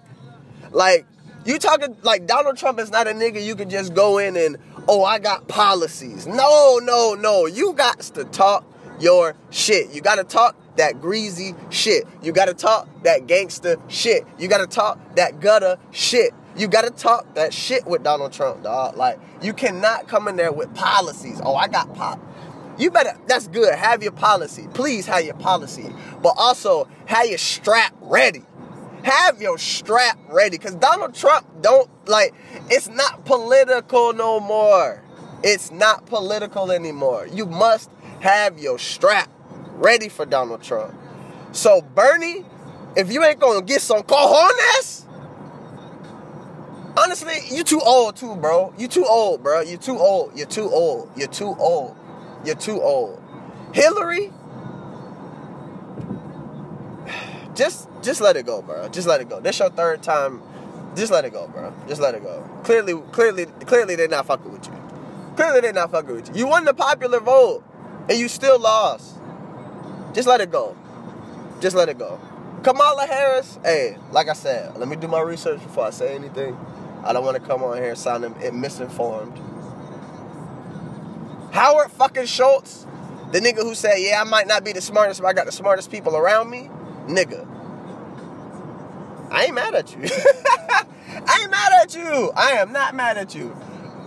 [0.71, 1.05] Like
[1.45, 4.57] you talking like Donald Trump is not a nigga you can just go in and
[4.87, 6.27] oh I got policies.
[6.27, 7.47] No, no, no.
[7.47, 8.63] You got to talk
[8.99, 9.91] your shit.
[9.91, 12.05] You got to talk that greasy shit.
[12.21, 14.25] You got to talk that gangster shit.
[14.37, 16.33] You got to talk that gutter shit.
[16.55, 18.95] You gotta talk that shit with Donald Trump, dog.
[18.95, 21.41] Like, you cannot come in there with policies.
[21.43, 22.19] Oh, I got pop.
[22.77, 23.73] You better, that's good.
[23.73, 24.67] Have your policy.
[24.73, 25.93] Please have your policy.
[26.21, 28.43] But also, have your strap ready.
[29.03, 30.57] Have your strap ready.
[30.57, 32.33] Because Donald Trump don't, like,
[32.69, 35.01] it's not political no more.
[35.43, 37.27] It's not political anymore.
[37.31, 37.89] You must
[38.21, 39.29] have your strap
[39.73, 40.95] ready for Donald Trump.
[41.51, 42.45] So, Bernie,
[42.95, 45.02] if you ain't gonna get some cojones,
[46.97, 48.73] honestly, you too old too, bro.
[48.77, 49.62] You too old, bro.
[49.62, 50.38] You too old.
[50.38, 51.12] You're too old.
[51.17, 51.97] You're too old.
[52.45, 53.21] You're too old.
[53.73, 54.32] Hillary,
[57.56, 58.89] just just let it go, bro.
[58.89, 59.39] Just let it go.
[59.39, 60.41] This your third time
[60.95, 61.73] Just let it go, bro.
[61.88, 62.43] Just let it go.
[62.63, 64.73] Clearly, clearly, clearly, they're not fucking with you.
[65.36, 66.36] Clearly, they're not fucking with you.
[66.36, 67.63] You won the popular vote,
[68.10, 69.17] and you still lost.
[70.13, 70.77] Just let it go.
[71.62, 72.19] Just let it go.
[72.63, 76.58] Kamala Harris, hey, like I said, let me do my research before I say anything.
[77.03, 79.39] I don't want to come on here sounding misinformed.
[81.51, 82.87] Howard fucking Schultz,
[83.31, 85.51] the nigga who said, yeah, I might not be the smartest, but I got the
[85.51, 86.69] smartest people around me,
[87.07, 87.47] nigga.
[89.29, 90.01] I ain't mad at you.
[90.07, 92.31] I ain't mad at you.
[92.35, 93.55] I am not mad at you.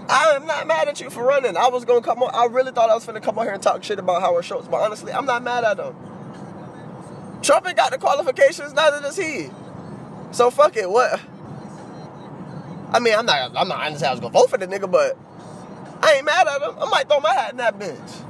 [0.09, 1.57] I am not mad at you for running.
[1.57, 2.31] I was gonna come on.
[2.33, 4.69] I really thought I was gonna come on here and talk shit about Howard Schultz,
[4.69, 5.95] but honestly, I'm not mad at him.
[7.43, 9.51] Trump ain't got the qualifications, neither does he.
[10.31, 10.89] So fuck it.
[10.89, 11.21] What?
[12.97, 13.55] I mean, I'm not.
[13.55, 13.79] I'm not.
[13.79, 15.19] I I was gonna vote for the nigga, but
[16.03, 16.79] I ain't mad at him.
[16.81, 18.25] I might throw my hat in that bitch.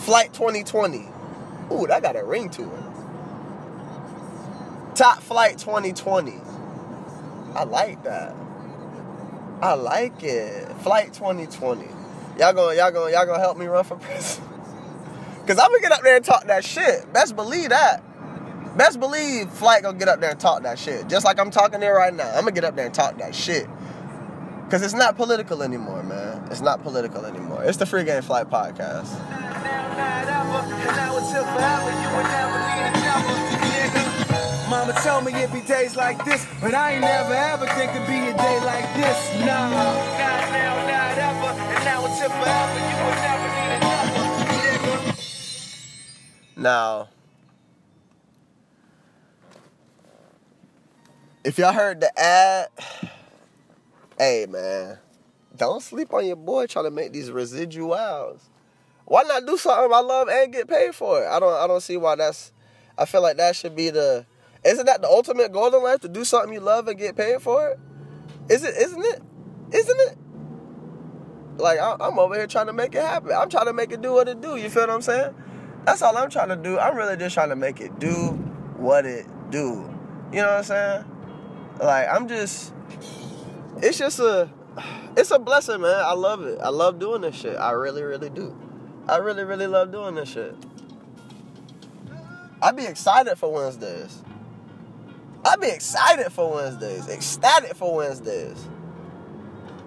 [0.00, 1.06] Flight 2020.
[1.70, 2.82] Ooh, that got a ring to it.
[4.96, 6.32] Top Flight 2020.
[7.54, 8.34] I like that.
[9.60, 10.66] I like it.
[10.78, 11.84] Flight 2020.
[12.40, 14.50] Y'all gonna y'all gonna y'all gonna help me run for president?
[15.46, 17.12] Cause I'm gonna get up there and talk that shit.
[17.12, 18.02] Best believe that.
[18.76, 21.06] Best believe Flight gonna get up there and talk that shit.
[21.08, 22.28] Just like I'm talking there right now.
[22.30, 23.68] I'm gonna get up there and talk that shit.
[24.72, 26.48] Cause it's not political anymore, man.
[26.50, 27.62] It's not political anymore.
[27.62, 29.04] It's the Free Game Flight podcast.
[34.70, 38.08] Mama told me it'd be days like this, but I ain't never ever think it'd
[38.08, 39.40] be a day like this.
[39.40, 39.68] Nah.
[39.68, 40.08] Not
[40.48, 44.24] now, not ever, and now until forever, you will never need another,
[44.56, 45.12] nigga.
[46.56, 47.08] Now,
[51.44, 52.68] if y'all heard the ad,
[54.18, 54.98] hey man,
[55.56, 58.40] don't sleep on your boy trying to make these residuals.
[59.04, 61.26] Why not do something I love and get paid for it?
[61.28, 62.52] I don't I don't see why that's
[62.96, 64.26] I feel like that should be the
[64.64, 67.42] isn't that the ultimate goal in life to do something you love and get paid
[67.42, 67.78] for it?
[68.48, 69.22] Is it isn't it?
[69.72, 70.18] Isn't it?
[71.58, 73.32] Like I, I'm over here trying to make it happen.
[73.32, 74.56] I'm trying to make it do what it do.
[74.56, 75.34] You feel what I'm saying?
[75.84, 76.78] That's all I'm trying to do.
[76.78, 78.14] I'm really just trying to make it do
[78.76, 79.88] what it do.
[80.32, 81.04] You know what I'm saying?
[81.80, 82.72] Like I'm just
[83.82, 84.48] it's just a
[85.16, 86.02] it's a blessing, man.
[86.04, 86.58] I love it.
[86.62, 87.56] I love doing this shit.
[87.56, 88.56] I really, really do.
[89.06, 90.56] I really, really love doing this shit.
[92.62, 94.22] I'd be excited for Wednesdays.
[95.44, 98.68] I'd be excited for Wednesdays, ecstatic for Wednesdays.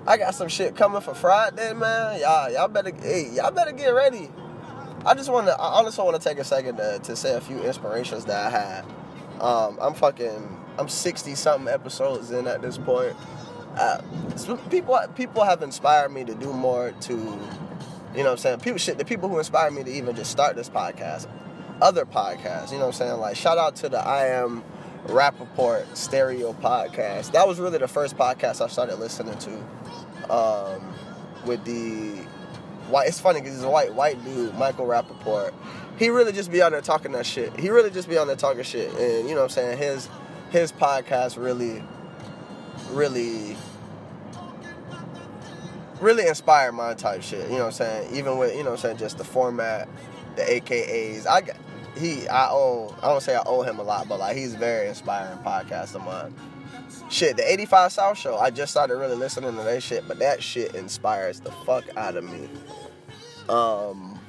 [0.06, 2.20] I got some shit coming for Friday, man.
[2.20, 4.30] Y'all, y'all better, hey, y'all better get ready.
[5.06, 7.42] I just want to, I honestly want to take a second to, to say a
[7.42, 8.86] few inspirations that I had.
[9.42, 13.16] Um, I'm fucking, I'm 60 something episodes in at this point.
[13.78, 14.02] Uh,
[14.70, 16.94] people, people have inspired me to do more.
[17.02, 20.16] To, you know, what I'm saying, people, shit, the people who inspired me to even
[20.16, 21.28] just start this podcast,
[21.82, 22.72] other podcasts.
[22.72, 24.64] You know, what I'm saying, like shout out to the I am
[25.08, 27.32] Rapaport Stereo podcast.
[27.34, 30.34] That was really the first podcast I started listening to.
[30.34, 30.94] Um,
[31.46, 32.22] with the
[32.90, 35.54] white, it's funny because he's a white white dude, Michael Rapaport.
[35.98, 37.58] He really just be on there talking that shit.
[37.60, 39.78] He really just be on there talking shit, and you know what I'm saying.
[39.78, 40.10] His
[40.50, 41.84] his podcast really,
[42.92, 43.56] really,
[46.00, 47.44] really inspired my type shit.
[47.50, 48.16] You know what I'm saying.
[48.16, 49.88] Even with you know what I'm saying, just the format,
[50.36, 51.28] the AKAs.
[51.28, 51.58] I got
[51.98, 54.88] he I owe I don't say I owe him a lot, but like he's very
[54.88, 56.34] inspiring podcast of mine.
[57.10, 60.42] Shit, the 85 South show, I just started really listening to that shit, but that
[60.42, 62.50] shit inspires the fuck out of me.
[63.50, 64.20] Um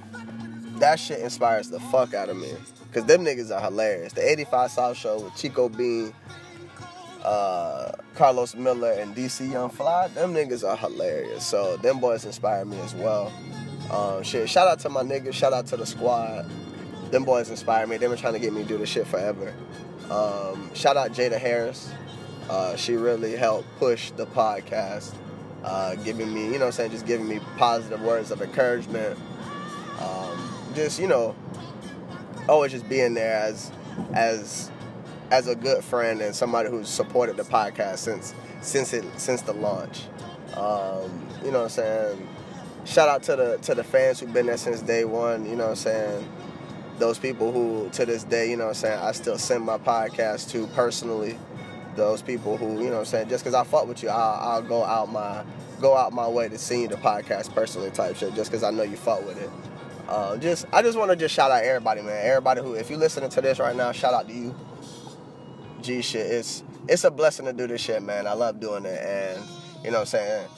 [0.78, 2.52] that shit inspires the fuck out of me.
[2.92, 4.12] Cause them niggas are hilarious.
[4.12, 6.14] The 85 South show with Chico Bean,
[7.26, 11.44] uh, Carlos Miller, and DC Young Fly, them niggas are hilarious.
[11.44, 13.32] So them boys inspire me as well.
[13.90, 16.50] Um, shit, shout out to my niggas, shout out to the squad
[17.10, 17.96] them boys inspire me.
[17.96, 19.54] They've been trying to get me to do this shit forever.
[20.10, 21.92] Um, shout out Jada Harris.
[22.48, 25.14] Uh, she really helped push the podcast,
[25.64, 29.18] uh, giving me, you know what I'm saying, just giving me positive words of encouragement.
[30.00, 31.34] Um, just, you know,
[32.48, 33.72] always just being there as
[34.12, 34.70] as
[35.30, 39.52] as a good friend and somebody who's supported the podcast since since it since the
[39.52, 40.02] launch.
[40.54, 42.28] Um, you know what I'm saying?
[42.84, 45.64] Shout out to the to the fans who've been there since day one, you know
[45.64, 46.28] what I'm saying?
[46.98, 49.78] those people who to this day, you know what I'm saying, I still send my
[49.78, 51.38] podcast to personally.
[51.94, 54.50] Those people who, you know what I'm saying, just because I fuck with you, I'll,
[54.50, 55.42] I'll, go out my
[55.80, 58.70] go out my way to send you the podcast personally type shit, just because I
[58.70, 59.50] know you fuck with it.
[60.06, 62.20] Uh, just I just want to just shout out everybody, man.
[62.22, 64.54] Everybody who, if you're listening to this right now, shout out to you.
[65.86, 68.26] G shit, it's it's a blessing to do this shit, man.
[68.26, 69.42] I love doing it, and
[69.84, 70.48] you know what I'm saying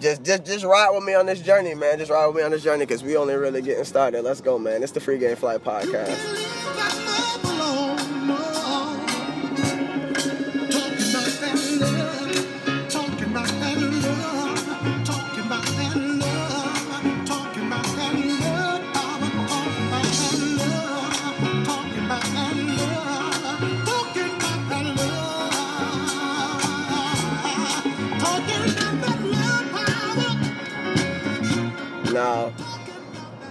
[0.00, 1.98] just just just ride with me on this journey, man.
[1.98, 4.22] Just ride with me on this journey because we only really getting started.
[4.22, 4.82] Let's go, man.
[4.82, 6.43] It's the Free Game Flight podcast.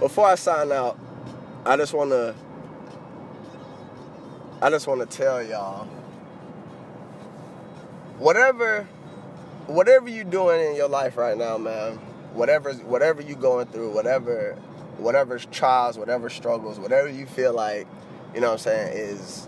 [0.04, 0.98] Before I sign out,
[1.64, 2.34] I just want to
[4.60, 5.86] I just want to tell y'all
[8.18, 8.82] whatever
[9.66, 11.94] whatever you're doing in your life right now, man,
[12.34, 14.52] whatever whatever you're going through, whatever
[14.98, 17.86] whatever trials, whatever struggles, whatever you feel like,
[18.34, 19.46] you know what I'm saying, is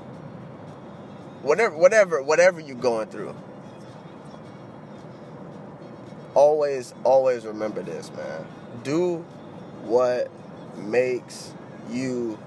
[1.43, 3.37] whatever whatever whatever you're going through.
[6.33, 8.47] Always always remember this, man.
[8.85, 9.17] Do
[9.83, 10.31] what
[10.79, 11.53] makes
[11.91, 12.39] you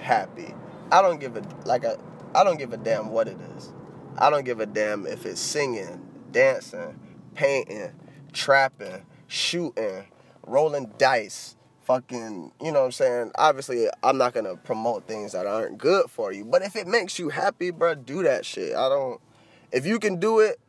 [0.00, 0.54] happy.
[0.92, 1.98] I don't give a like a
[2.34, 3.72] I don't give a damn what it is.
[4.18, 6.98] I don't give a damn if it's singing, dancing,
[7.34, 7.92] painting,
[8.32, 10.04] trapping, shooting,
[10.46, 13.32] rolling dice, fucking, you know what I'm saying?
[13.34, 16.86] Obviously, I'm not going to promote things that aren't good for you, but if it
[16.86, 18.74] makes you happy, bro, do that shit.
[18.76, 19.20] I don't
[19.72, 20.60] if you can do it,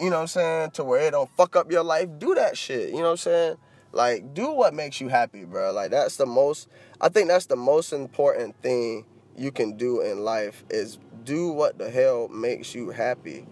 [0.00, 2.56] you know what I'm saying, to where it don't fuck up your life, do that
[2.56, 2.88] shit.
[2.88, 3.56] You know what I'm saying?
[3.96, 5.72] Like do what makes you happy, bro.
[5.72, 6.68] Like that's the most
[7.00, 11.78] I think that's the most important thing you can do in life is do what
[11.78, 13.46] the hell makes you happy.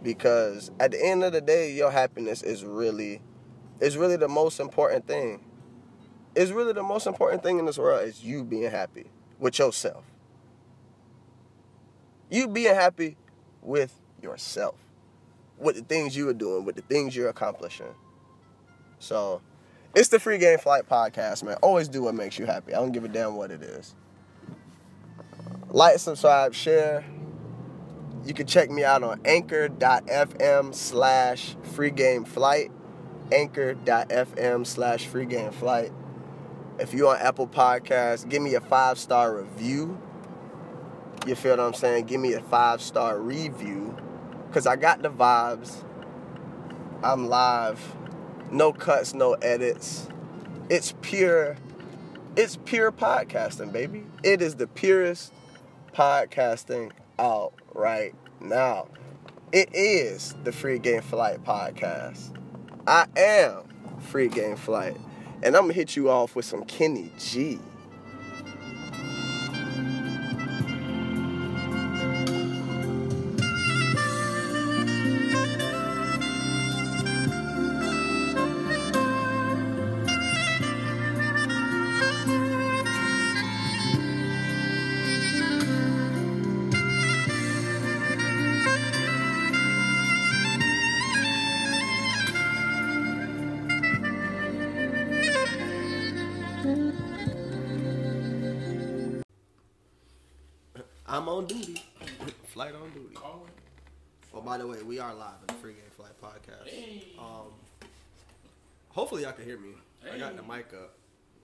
[0.00, 3.20] Because at the end of the day your happiness is really
[3.80, 5.40] is really the most important thing.
[6.36, 10.04] It's really the most important thing in this world is you being happy with yourself.
[12.30, 13.16] You being happy
[13.62, 14.76] with yourself
[15.56, 17.94] with the things you are doing with the things you're accomplishing.
[19.00, 19.42] So
[19.94, 22.92] it's the free game flight podcast man always do what makes you happy i don't
[22.92, 23.94] give a damn what it is
[25.70, 27.04] like, subscribe, share.
[28.24, 32.72] You can check me out on anchor.fm slash free game flight.
[33.30, 35.92] Anchor.fm slash free game flight.
[36.78, 40.00] If you're on Apple Podcasts, give me a five star review.
[41.26, 42.06] You feel what I'm saying?
[42.06, 43.94] Give me a five star review.
[44.46, 45.84] Because I got the vibes.
[47.02, 47.94] I'm live.
[48.50, 50.08] No cuts, no edits.
[50.70, 51.56] It's pure,
[52.34, 54.04] it's pure podcasting, baby.
[54.22, 55.34] It is the purest
[55.92, 58.88] podcasting out right now.
[59.52, 62.34] It is the Free Game Flight podcast.
[62.86, 63.64] I am
[64.00, 64.96] Free Game Flight.
[65.42, 67.58] And I'm to hit you off with some Kenny G.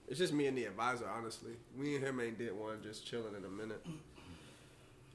[0.07, 1.53] It's just me and the advisor, honestly.
[1.77, 3.83] We and him ain't did one, just chilling in a minute.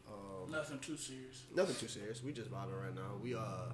[0.09, 1.45] Um, Nothing too serious.
[1.55, 2.23] nothing too serious.
[2.25, 3.13] We just vibing right now.
[3.23, 3.73] We uh,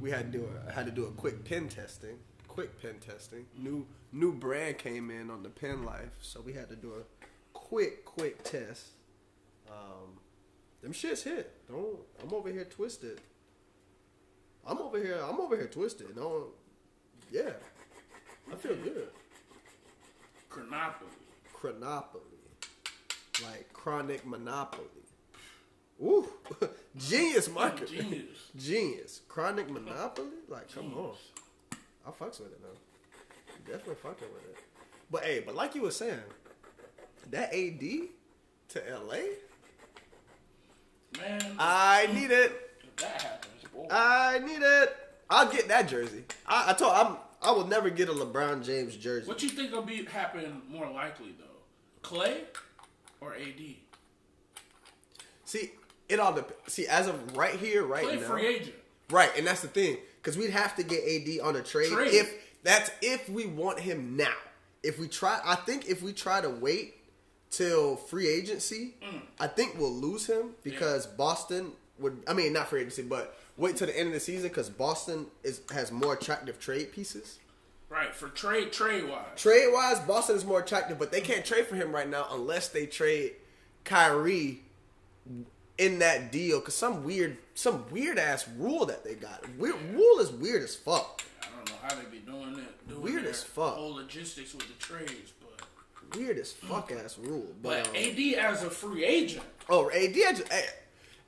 [0.00, 2.18] we had to do a, had to do a quick pen testing.
[2.46, 3.46] Quick pen testing.
[3.58, 7.26] New new brand came in on the pen life, so we had to do a
[7.52, 8.86] quick quick test.
[9.68, 10.20] Um,
[10.82, 11.52] them shits hit.
[11.68, 11.98] Don't.
[12.22, 13.20] I'm over here twisted.
[14.64, 15.18] I'm over here.
[15.28, 16.14] I'm over here twisted.
[16.14, 16.46] Don't.
[17.32, 17.50] Yeah.
[18.52, 19.08] I feel good.
[20.56, 21.10] Chronopoly.
[21.52, 22.22] Chronopoly.
[23.44, 24.86] Like chronic monopoly.
[26.02, 26.26] Ooh.
[26.96, 28.00] Genius marketing.
[28.02, 28.38] Genius.
[28.56, 29.20] Genius.
[29.28, 30.28] Chronic monopoly?
[30.48, 31.12] Like, come on.
[32.06, 33.70] I fucks with it though.
[33.70, 34.56] Definitely fucking with it.
[35.10, 36.20] But hey, but like you were saying,
[37.30, 37.80] that AD
[38.68, 39.18] to LA,
[41.20, 42.52] Man, I need it.
[42.82, 43.86] if that happens, boy.
[43.90, 44.96] I need it.
[45.28, 46.24] I'll get that jersey.
[46.46, 49.28] I, I told I'm I will never get a LeBron James jersey.
[49.28, 51.44] what you think will be happen more likely though?
[52.02, 52.38] Klay
[53.20, 53.60] or AD?
[55.44, 55.70] See,
[56.08, 56.72] it all depends.
[56.72, 58.74] See, as of right here, right Klay now, free agent.
[59.10, 62.14] right, and that's the thing, because we'd have to get AD on a trade, Trade.
[62.14, 62.34] if
[62.64, 64.34] that's if we want him now.
[64.82, 66.94] If we try, I think if we try to wait
[67.50, 69.20] till free agency, mm.
[69.38, 72.24] I think we'll lose him because Boston would.
[72.26, 75.26] I mean, not free agency, but wait till the end of the season because Boston
[75.42, 77.38] is has more attractive trade pieces.
[77.88, 79.24] Right, for trade trade wise.
[79.36, 82.68] Trade wise, Boston is more attractive, but they can't trade for him right now unless
[82.68, 83.32] they trade
[83.84, 84.60] Kyrie
[85.78, 86.60] in that deal.
[86.60, 89.44] Cause some weird, some weird ass rule that they got.
[89.56, 91.22] Weird rule is weird as fuck.
[91.42, 92.88] I don't know how they be doing that.
[92.88, 93.74] Doing Weird as fuck.
[93.74, 97.46] Whole logistics with the trades, but Weird as fuck ass rule.
[97.62, 100.62] but But, um, AD as a free agent, oh, AD, as- eh,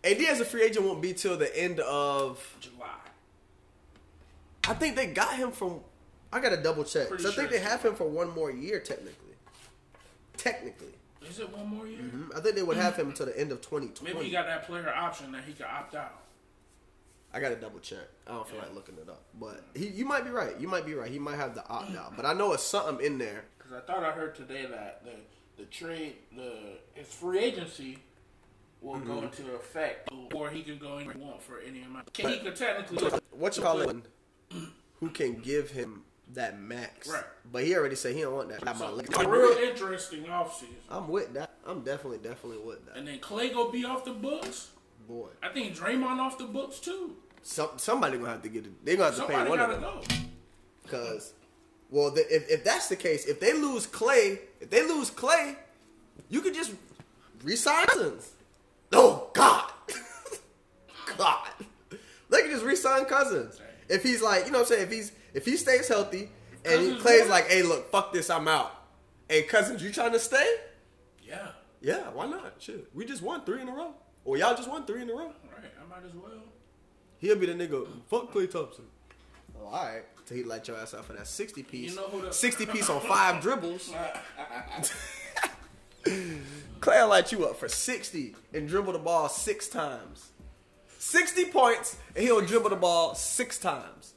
[0.05, 2.57] AD as a free agent won't be till the end of.
[2.61, 2.87] July.
[4.69, 5.81] I think they got him from
[6.33, 7.09] I gotta double check.
[7.09, 9.15] Pretty So I think they have him for one more year, technically.
[10.37, 10.93] Technically,
[11.29, 12.01] Is it one more year?
[12.01, 12.37] Mhm.
[12.37, 14.15] I think they would have him until the end of 2020.
[14.15, 16.23] Maybe he got that player option that he could opt out.
[17.33, 18.07] I gotta double check.
[18.27, 20.59] I don't feel like looking it up, but he, you might be right.
[20.59, 21.11] You might be right.
[21.11, 23.45] He might have the opt out, but I know it's something in there.
[23.59, 25.13] Because I thought I heard today that the
[25.63, 27.99] the trade the his free agency
[28.81, 29.07] will Mm-hmm.
[29.13, 32.13] go into effect, or he can go anywhere he want for any amount.
[32.13, 33.97] Can he could technically What you call it?
[35.01, 36.03] Who can give him
[36.35, 37.09] that max?
[37.09, 37.23] Right.
[37.51, 38.67] But he already said he don't want that.
[38.69, 40.75] I'm, So, a real interesting offseason.
[40.91, 41.51] I'm with that.
[41.67, 42.97] I'm definitely, definitely with that.
[42.97, 44.69] And then Klay go be off the books.
[45.09, 47.17] Boy, I think Draymond off the books too.
[47.43, 48.85] some somebody gonna have to get it.
[48.85, 49.81] They're gonna have to pay one of them.
[49.81, 50.03] go.
[50.83, 51.33] Because,
[51.91, 55.57] well, the, if, if that's the case, if they lose Klay, if they lose Klay,
[56.29, 56.73] you could just
[57.43, 58.33] resign Cousins.
[58.93, 59.71] Oh God,
[61.19, 61.49] God,
[62.31, 63.61] they could just resign Cousins.
[63.89, 66.31] If he's like, you know, what I'm saying, if he's if he stays healthy
[66.65, 67.31] and Cousins Klay's what?
[67.31, 68.73] like, hey, look, fuck this, I'm out.
[69.29, 70.57] Hey, Cousins, you trying to stay?
[71.23, 71.49] Yeah,
[71.83, 72.55] Yeah, why not?
[72.59, 73.95] Shit, we just won three in a row.
[74.25, 75.27] Or y'all just won three in a row.
[75.53, 75.71] right.
[75.83, 76.33] I might as well.
[77.19, 77.87] He'll be the nigga.
[78.09, 78.85] Fuck Klay Thompson.
[79.61, 80.03] Oh, all right.
[80.25, 81.91] So he let your ass out for that sixty piece.
[81.91, 83.91] You know who the- sixty piece on five dribbles.
[86.89, 90.31] Klay will light you up for sixty and dribble the ball six times.
[90.99, 94.15] Sixty points and he'll dribble the ball six times.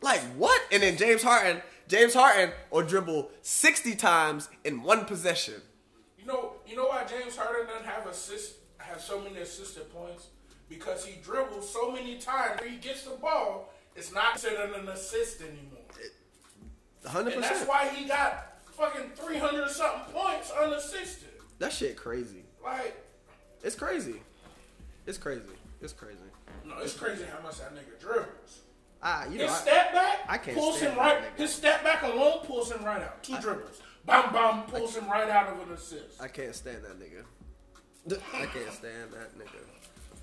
[0.00, 0.62] Like what?
[0.70, 5.60] And then James Harden, James Harden will dribble sixty times in one possession.
[6.20, 10.28] You know, you know why James Harden doesn't have assist have so many assisted points?
[10.68, 12.60] Because he dribbles so many times.
[12.60, 15.80] When he gets the ball, it's not considered an assist anymore.
[17.04, 17.34] 100%.
[17.34, 21.31] And that's why he got fucking three hundred something points unassisted.
[21.62, 22.42] That shit crazy.
[22.60, 22.96] Like,
[23.62, 24.16] It's crazy.
[25.06, 25.42] It's crazy.
[25.80, 26.18] It's crazy.
[26.66, 28.62] no, it's crazy how much that nigga dribbles.
[29.00, 31.22] Ah, you know, His I, step back I can't pulls him right.
[31.36, 33.22] His step back alone pulls him right out.
[33.22, 33.80] Two dribbles.
[34.04, 36.20] Bam, bam, pulls him right out of an assist.
[36.20, 38.18] I can't stand that nigga.
[38.34, 39.60] I can't stand that nigga.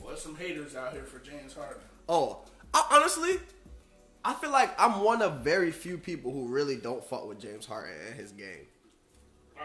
[0.04, 1.82] Well, some haters out here for James Harden.
[2.10, 2.40] Oh,
[2.74, 3.38] I, honestly,
[4.26, 7.66] I feel like I'm one of very few people who really don't fuck with James
[7.66, 8.68] Harden and his game.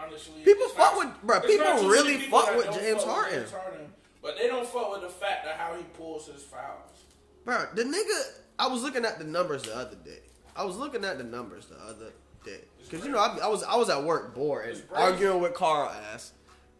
[0.03, 3.39] Honestly, People fuck not- with- bruh, it's people really people fuck with James fuck Harden.
[3.39, 7.03] James Harden, but they don't fuck with the fact that how he pulls his fouls.
[7.45, 10.19] Bro, the nigga, I was looking at the numbers the other day.
[10.55, 12.11] I was looking at the numbers the other
[12.43, 12.61] day.
[12.91, 15.89] Cause you know, I, I was I was at work bored and arguing with Carl
[15.89, 16.31] ass.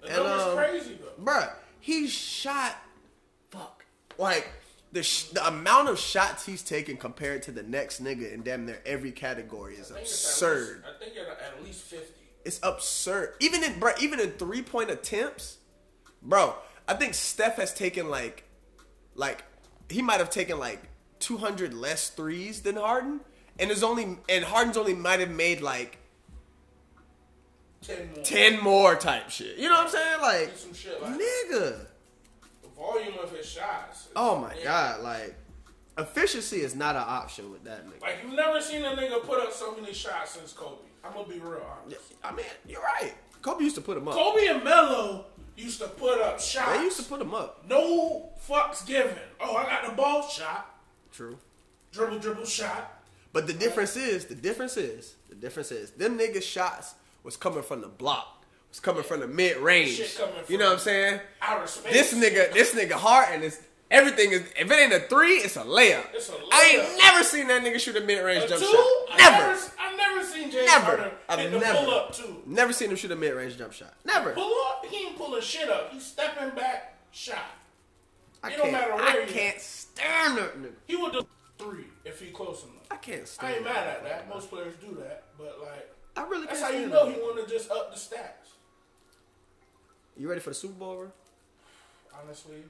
[0.02, 1.24] The And, number's um, crazy though.
[1.24, 2.76] Bruh, he shot,
[3.50, 3.86] fuck,
[4.18, 4.48] like
[4.92, 8.66] the sh- the amount of shots he's taken compared to the next nigga in damn
[8.66, 10.68] near every category is I think it's at absurd.
[10.68, 12.22] least- I think at, at least fifty.
[12.46, 13.34] It's absurd.
[13.40, 15.58] Even in bro, even in three point attempts,
[16.22, 16.56] bro.
[16.88, 18.44] I think Steph has taken like,
[19.16, 19.44] like
[19.90, 20.84] he might have taken like
[21.20, 23.22] two hundred less threes than Harden,
[23.60, 25.98] and is only and Harden's only might have made like
[27.82, 28.24] Ten more.
[28.24, 29.58] ten more type shit.
[29.58, 30.22] You know what I'm saying?
[30.22, 31.86] Like, shit like nigga.
[32.62, 34.10] the volume of his shots.
[34.16, 34.64] Oh my yeah.
[34.64, 35.36] god, like
[35.98, 38.02] efficiency is not an option with that nigga.
[38.02, 40.78] Like you've never seen a nigga put up so many shots since Kobe.
[41.06, 42.14] I'm gonna be real honest.
[42.24, 43.14] I mean, you're right.
[43.42, 44.16] Kobe used to put him up.
[44.16, 45.26] Kobe and Melo
[45.56, 46.78] used to put up shots.
[46.78, 47.64] They used to put him up.
[47.70, 49.16] no fucks given.
[49.40, 50.76] Oh, I got the ball shot.
[51.12, 51.38] True.
[51.92, 53.04] Dribble, dribble, shot.
[53.32, 57.64] But the difference is, the difference is, the difference is, them niggas shots was coming
[57.64, 60.02] from the block, was coming from the mid range.
[60.48, 61.20] You know what I'm saying?
[61.42, 61.94] Outer space.
[61.94, 64.42] This nigga, this nigga Harden is everything is.
[64.58, 66.06] If it ain't a three, it's a layup.
[66.14, 68.68] It's a I ain't never seen that nigga shoot a mid range jump two?
[68.68, 69.18] shot.
[69.18, 69.58] Never.
[70.52, 70.86] Never, I've never seen James Never.
[70.86, 71.78] Harden I've the never.
[71.80, 72.42] pull up too.
[72.46, 73.94] Never seen him shoot a mid range jump shot.
[74.06, 74.32] Never.
[74.34, 75.92] Pull up, he ain't pulling shit up.
[75.92, 77.38] He's stepping back, shot.
[78.44, 80.74] I it don't matter where I you can't stand that nigga.
[80.86, 81.26] He would do
[81.58, 82.86] three if he close enough.
[82.92, 83.54] I can't stand.
[83.54, 84.30] I ain't mad at that.
[84.30, 87.52] Most players do that, but like I really that's how you know he want to
[87.52, 88.54] just up the stats.
[90.18, 91.12] You ready for the Super Bowl, bro?
[92.22, 92.64] Honestly,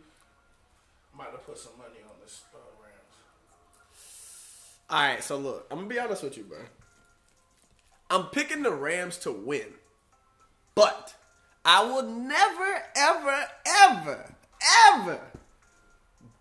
[1.13, 2.95] I'm about to put some money on this uh, Rams.
[4.89, 6.57] All right, so look, I'm gonna be honest with you, bro.
[8.09, 9.73] I'm picking the Rams to win,
[10.75, 11.15] but
[11.63, 14.35] I will never, ever, ever,
[14.93, 15.19] ever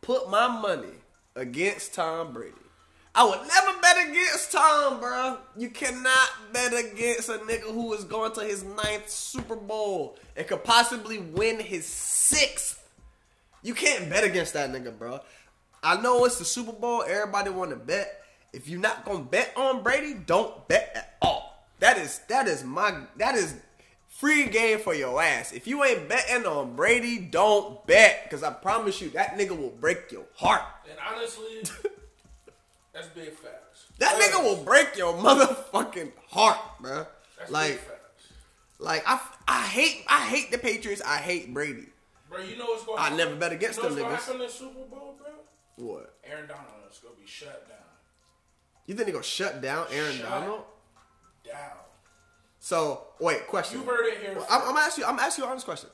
[0.02, 0.92] put my money
[1.34, 2.52] against Tom Brady.
[3.16, 5.38] I would never bet against Tom, bro.
[5.56, 10.46] You cannot bet against a nigga who is going to his ninth Super Bowl and
[10.46, 12.86] could possibly win his sixth.
[13.62, 15.20] You can't bet against that nigga, bro.
[15.82, 17.04] I know it's the Super Bowl.
[17.06, 18.20] Everybody want to bet.
[18.52, 21.53] If you're not gonna bet on Brady, don't bet at all.
[21.84, 23.54] That is that is my that is
[24.08, 25.52] free game for your ass.
[25.52, 28.30] If you ain't betting on Brady, don't bet.
[28.30, 30.62] Cause I promise you that nigga will break your heart.
[30.88, 31.62] And honestly,
[32.94, 33.88] that's big facts.
[33.98, 37.06] That nigga will break your motherfucking heart, bruh.
[37.38, 38.28] That's Like, big facts.
[38.78, 41.02] like I, I hate, I hate the Patriots.
[41.04, 41.88] I hate Brady.
[42.30, 44.26] Bro, you know what's going I never bet against you know them niggas.
[44.28, 45.32] gonna in the Super Bowl, bro?
[45.86, 46.14] What?
[46.24, 47.76] Aaron Donald is gonna be shut down.
[48.86, 50.62] You think they gonna shut down Aaron Shut Donald?
[51.44, 51.78] Down.
[52.60, 53.80] So wait, question.
[53.80, 54.38] You heard it here.
[54.50, 55.08] I'm, I'm asking you.
[55.10, 55.90] I'm asking you an honest question.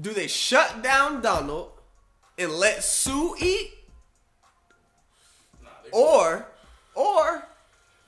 [0.00, 1.72] Do they shut down Donald
[2.38, 3.72] and let Suh eat,
[5.62, 6.46] Nah, or,
[6.94, 7.44] or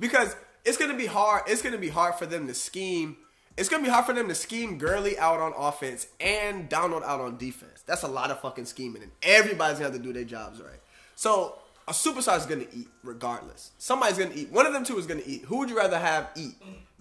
[0.00, 1.42] because it's gonna be hard.
[1.46, 3.16] It's gonna be hard for them to scheme.
[3.56, 7.20] It's gonna be hard for them to scheme Gurley out on offense and Donald out
[7.20, 7.82] on defense.
[7.84, 10.80] That's a lot of fucking scheming, and everybody's gonna have to do their jobs right.
[11.16, 11.58] So
[11.88, 13.72] a superstar's gonna eat regardless.
[13.78, 14.50] Somebody's gonna eat.
[14.50, 15.44] One of them two is gonna eat.
[15.46, 16.54] Who would you rather have eat?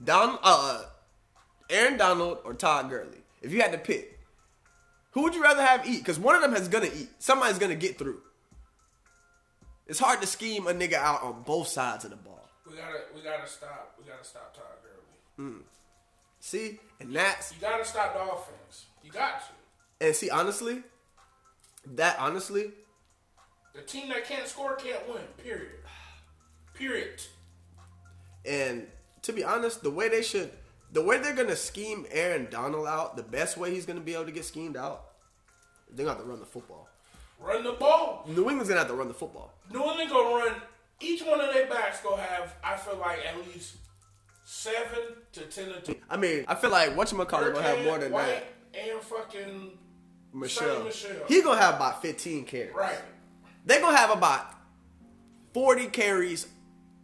[0.04, 0.84] Don, uh,
[1.70, 3.20] Aaron Donald or Todd Gurley?
[3.42, 4.20] If you had to pick,
[5.12, 6.00] who would you rather have eat?
[6.00, 7.10] Because one of them is gonna eat.
[7.20, 8.22] Somebody's gonna get through.
[9.88, 12.50] It's hard to scheme a nigga out on both sides of the ball.
[12.70, 13.96] we gotta, we gotta stop.
[14.00, 14.66] We gotta stop Todd
[15.38, 15.56] Gurley.
[16.40, 18.86] See, and that's You gotta stop the offense.
[19.04, 20.06] You got to.
[20.06, 20.82] and see honestly,
[21.96, 22.72] that honestly,
[23.74, 25.22] The team that can't score can't win.
[25.44, 25.72] Period.
[26.74, 27.22] Period.
[28.46, 28.88] and
[29.22, 30.52] to be honest, the way they should,
[30.92, 34.26] the way they're gonna scheme Aaron Donald out, the best way he's gonna be able
[34.26, 35.06] to get schemed out,
[35.92, 36.90] they're gonna have to run the football.
[37.40, 38.24] Run the ball.
[38.28, 39.54] New England's gonna have to run the football.
[39.72, 40.56] New England gonna run.
[41.00, 42.56] Each one of their backs gonna have.
[42.64, 43.76] I feel like at least
[44.44, 45.96] seven to ten to two.
[46.10, 48.46] I mean, I feel like whatchamacallit gonna have more than White that.
[48.74, 49.78] And fucking
[50.34, 50.84] Michel.
[50.84, 51.12] Michel.
[51.28, 52.74] He gonna have about 15 carries.
[52.74, 52.98] right.
[53.66, 54.54] They gonna have about
[55.54, 56.48] 40 carries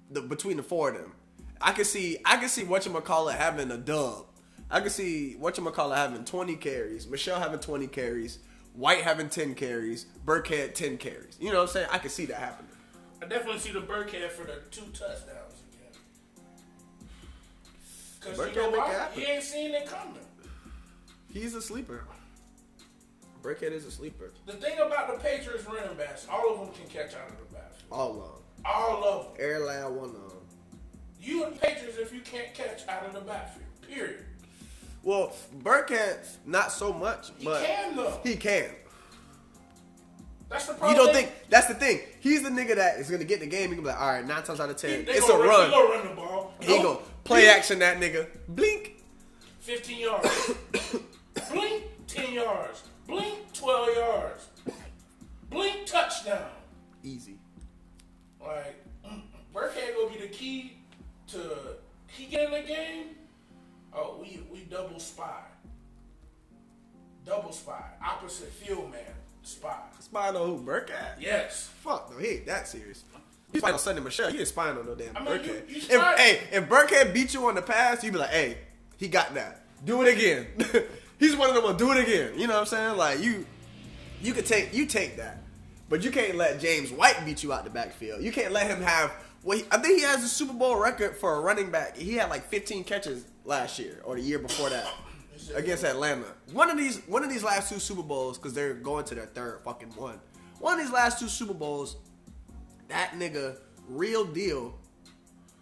[0.10, 1.14] the, between the four of them.
[1.62, 4.26] I can see I can see whatchamacallit having a dub.
[4.70, 8.40] I can see whatchamacallit having 20 carries, Michel having 20 carries,
[8.74, 11.38] White having 10 carries, Burkhead 10 carries.
[11.40, 11.88] You know what I'm saying?
[11.92, 12.72] I can see that happening.
[13.22, 16.00] I definitely see the Burkhead for the two touchdowns again.
[18.20, 19.08] Cause Burkhead you know why?
[19.14, 20.22] He ain't seen it coming.
[21.32, 22.04] He's a sleeper.
[23.48, 24.32] Burkhead is a sleeper.
[24.46, 27.56] The thing about the Patriots running backs, all of them can catch out of the
[27.56, 27.92] backfield.
[27.92, 28.42] All along.
[28.66, 29.34] All of them.
[29.40, 30.34] Air loud one on.
[31.22, 33.64] You and Patriots if you can't catch out of the backfield.
[33.90, 34.26] Period.
[35.02, 35.34] Well,
[35.64, 37.38] Burkhead not so much, but.
[37.40, 38.20] He but can though.
[38.22, 38.70] he can.
[40.50, 40.92] That's the problem.
[41.00, 42.02] You don't think that's the thing?
[42.20, 43.70] He's the nigga that is gonna get the game.
[43.70, 45.48] He can be like, all right, nine times out of ten, they it's a gonna
[45.48, 45.70] run.
[45.70, 46.54] He gonna run the ball.
[46.60, 46.84] He Nope.
[46.84, 48.28] go play action that nigga.
[48.50, 49.04] Blink.
[49.60, 50.54] 15 yards.
[51.52, 52.84] Blink, 10 yards.
[53.08, 54.48] Blink, 12 yards.
[55.50, 56.50] Blink, touchdown.
[57.04, 57.38] Easy.
[58.42, 58.84] Like,
[59.56, 60.78] Burkhead gonna be the key
[61.30, 61.40] to
[62.08, 63.06] he get in the game.
[63.94, 65.42] Oh, we we double spy.
[67.26, 67.84] Double spy.
[68.06, 69.02] Opposite field man
[69.44, 69.78] spy.
[70.00, 70.64] Spying on who?
[70.64, 71.16] Burkhead?
[71.20, 71.70] Yes.
[71.82, 73.04] Fuck no, he ain't that serious.
[73.52, 74.30] He's spying on Sony Michel.
[74.30, 75.70] He ain't spying on no damn I mean, you- Burkhead.
[75.70, 78.58] you if, spy- hey, if Burkhead beat you on the pass, you be like, hey,
[78.98, 79.62] he got that.
[79.86, 80.48] Do it again.
[81.20, 81.64] He's one of them.
[81.64, 82.40] gonna Do it again.
[82.40, 82.98] You know what I'm saying?
[82.98, 83.46] Like you,
[84.22, 85.42] you could take you take that,
[85.90, 88.22] but you can't let James White beat you out the backfield.
[88.22, 89.12] You can't let him have.
[89.44, 91.96] Well, I think he has a Super Bowl record for a running back.
[91.96, 94.88] He had like 15 catches last year or the year before that
[95.56, 96.26] against Atlanta.
[96.52, 99.28] One of these, one of these last two Super Bowls, because they're going to their
[99.28, 100.20] third fucking one.
[100.60, 101.98] One of these last two Super Bowls,
[102.90, 103.58] that nigga,
[103.88, 104.76] real deal,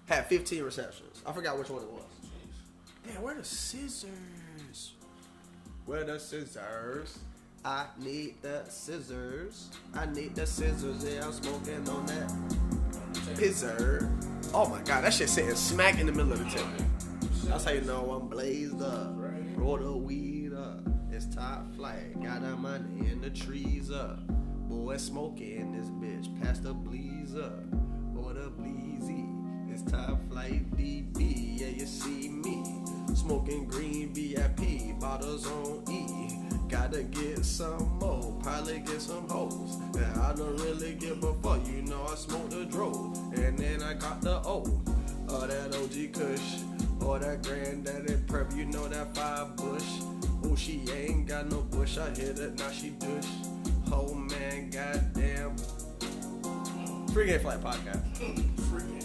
[0.05, 1.21] had 15 receptions.
[1.25, 2.03] I forgot which one it was.
[3.05, 4.09] Damn, where the scissors?
[5.85, 7.19] Where the scissors?
[7.63, 9.69] I need the scissors.
[9.93, 11.03] I need the scissors.
[11.03, 14.11] Yeah, I'm smoking on that pizzer.
[14.51, 16.69] Oh my god, that shit sitting smack in the middle of the table.
[17.45, 19.13] That's how you know I'm blazed up.
[19.55, 20.79] Roll the weed up.
[21.11, 22.19] It's top flight.
[22.21, 24.19] Got our money in the trees up.
[24.67, 26.41] Boy, smoking this bitch.
[26.41, 27.63] Pass the bleeze up.
[28.17, 29.71] Or the bleezy.
[29.71, 31.59] It's top flight DB.
[31.59, 32.84] Yeah, you see me.
[33.15, 34.99] Smoking green VIP.
[34.99, 36.37] Bottles on E.
[36.67, 38.37] Gotta get some more.
[38.43, 39.77] Probably get some hoes.
[39.95, 41.65] And I don't really give a fuck.
[41.65, 43.17] You know I smoked the drove.
[43.33, 44.63] And then I got the O.
[45.29, 46.61] Or that OG Kush.
[47.01, 48.55] Or that granddaddy perp.
[48.55, 49.83] You know that five bush.
[50.43, 51.97] Oh, she ain't got no bush.
[51.97, 52.59] I hit it.
[52.59, 53.27] Now she dush.
[53.91, 55.55] Oh man, goddamn.
[57.13, 59.01] Free Game Flight Podcast.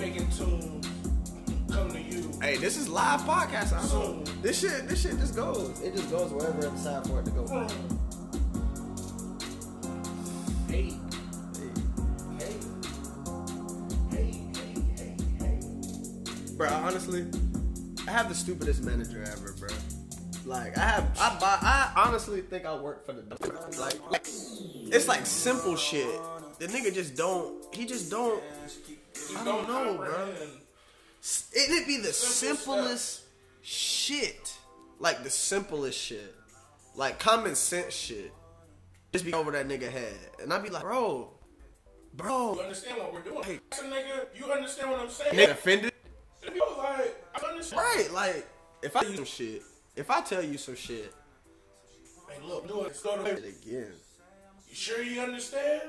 [0.00, 0.88] Making tunes
[1.70, 2.32] come to you.
[2.40, 3.74] Hey, this is live podcast.
[3.74, 5.78] I don't, this shit, this shit just goes.
[5.82, 7.46] It just goes wherever I decide for it to go.
[10.68, 10.94] Hey.
[12.38, 12.54] Hey.
[14.10, 15.60] Hey, hey, hey, hey.
[16.56, 17.26] Bro, honestly,
[18.08, 19.68] I have the stupidest manager ever, bro.
[20.46, 23.22] Like I have, I buy, I honestly think I work for the
[23.78, 26.18] like, like it's like simple shit.
[26.60, 27.64] The nigga just don't.
[27.74, 28.42] He just don't.
[29.38, 30.28] I don't know, bro.
[31.54, 33.22] It'd be the Simple simplest
[33.62, 34.58] shit.
[34.98, 36.34] Like the simplest shit.
[36.94, 38.30] Like common sense shit.
[39.10, 40.18] Just be over that nigga head.
[40.42, 41.30] And I'd be like, bro,
[42.12, 42.56] bro.
[42.56, 43.42] You understand what we're doing?
[43.42, 45.34] Hey, nigga, you understand what I'm saying?
[45.34, 45.92] Nigga offended?
[46.44, 47.80] You like, I understand.
[47.80, 48.48] Right, like,
[48.82, 49.62] if I you some shit,
[49.96, 51.14] if I tell you some shit,
[52.28, 53.00] Hey, look, do it.
[53.02, 53.92] Go to it again.
[54.68, 55.82] You sure you understand?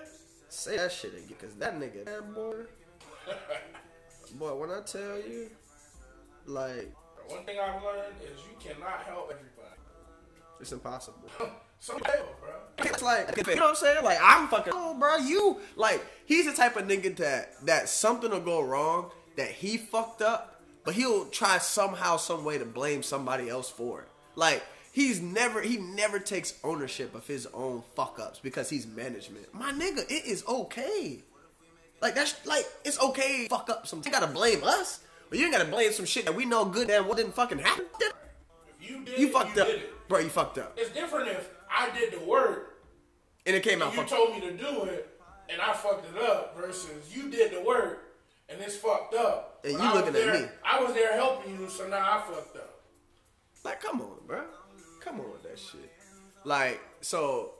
[0.54, 2.56] Say that shit again, cause that nigga, that boy,
[4.38, 5.50] boy, when I tell you,
[6.46, 6.94] like,
[7.30, 9.80] One thing I've learned is you cannot help everybody.
[10.60, 11.30] it's impossible.
[11.80, 12.50] Some help, bro.
[12.80, 14.04] It's like, you know what I'm saying?
[14.04, 18.30] Like, I'm fucking, oh, bro, you, like, he's the type of nigga that, that something
[18.30, 23.04] will go wrong, that he fucked up, but he'll try somehow, some way to blame
[23.04, 24.10] somebody else for it.
[24.36, 29.54] Like, he's never, he never takes ownership of his own fuck ups because he's management.
[29.54, 31.20] My nigga, it is okay.
[32.02, 35.54] Like, that's, like, it's okay fuck up some, you gotta blame us, but you ain't
[35.54, 37.86] gotta blame some shit that we know good damn what didn't fucking happen.
[38.00, 39.70] If you did You fucked you up.
[40.08, 40.74] Bro, you fucked up.
[40.78, 42.80] It's different if I did the work
[43.46, 45.08] And it came out you told me to do it
[45.50, 48.12] and I fucked it up versus you did the work
[48.50, 49.60] and it's fucked up.
[49.64, 50.48] And But you looking at me.
[50.66, 52.82] I was there helping you, so now I fucked up.
[53.64, 54.44] Like, come on, bro.
[55.04, 55.92] Come on with that shit.
[56.44, 57.54] Like, so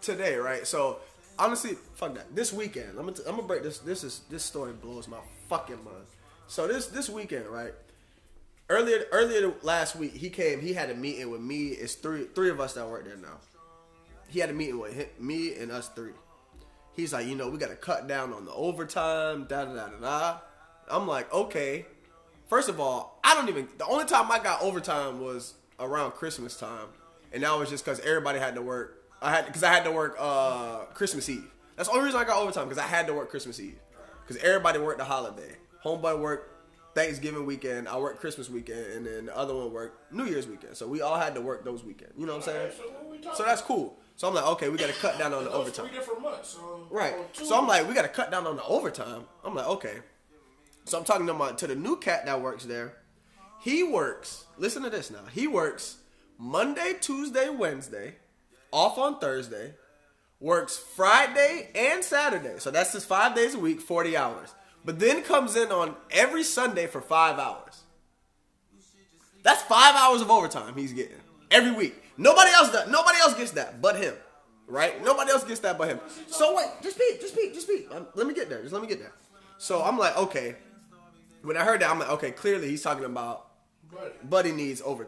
[0.00, 0.66] today, right?
[0.66, 0.98] So
[1.38, 2.34] honestly, fuck that.
[2.34, 3.78] This weekend, I'm gonna I'm gonna break this.
[3.78, 5.18] This is this story blows my
[5.48, 6.06] fucking mind.
[6.46, 7.72] So this this weekend, right?
[8.68, 10.60] Earlier earlier last week, he came.
[10.60, 11.68] He had a meeting with me.
[11.68, 13.38] It's three three of us that work there now.
[14.28, 16.12] He had a meeting with him, me and us three.
[16.94, 19.46] He's like, you know, we got to cut down on the overtime.
[19.48, 20.38] Da da da da.
[20.88, 21.86] I'm like, okay.
[22.48, 23.68] First of all, I don't even.
[23.78, 26.88] The only time I got overtime was around Christmas time,
[27.32, 29.02] and that was just because everybody had to work.
[29.22, 31.50] I had because I had to work uh, Christmas Eve.
[31.76, 33.78] That's the only reason I got overtime because I had to work Christmas Eve.
[34.26, 35.56] Because everybody worked the holiday.
[35.84, 36.50] Homeboy worked
[36.94, 37.88] Thanksgiving weekend.
[37.88, 40.76] I worked Christmas weekend, and then the other one worked New Year's weekend.
[40.76, 42.12] So we all had to work those weekends.
[42.16, 42.72] You know what I'm saying?
[42.76, 43.98] So what So that's cool.
[44.16, 45.86] So I'm like, okay, we got to cut down on the overtime.
[45.86, 46.50] Three different months.
[46.50, 47.14] So Right.
[47.32, 49.24] So I'm like, we got to cut down on the overtime.
[49.42, 49.96] I'm like, okay.
[50.84, 52.94] So I'm talking to my to the new cat that works there.
[53.60, 54.44] He works.
[54.58, 55.24] Listen to this now.
[55.32, 55.96] He works
[56.38, 58.16] Monday, Tuesday, Wednesday,
[58.70, 59.74] off on Thursday.
[60.40, 62.58] Works Friday and Saturday.
[62.58, 64.54] So that's just five days a week, 40 hours.
[64.84, 67.82] But then comes in on every Sunday for five hours.
[69.42, 71.16] That's five hours of overtime he's getting
[71.50, 72.02] every week.
[72.18, 72.90] Nobody else does.
[72.90, 74.14] Nobody else gets that but him.
[74.66, 75.02] Right?
[75.04, 76.00] Nobody else gets that but him.
[76.28, 77.88] So wait, just speak, just speak, just speak.
[77.90, 78.60] Um, let me get there.
[78.60, 79.12] Just let me get there.
[79.58, 80.56] So I'm like, okay.
[81.44, 82.30] When I heard that, I'm like, okay.
[82.30, 83.48] Clearly, he's talking about
[84.22, 85.06] Buddy needs over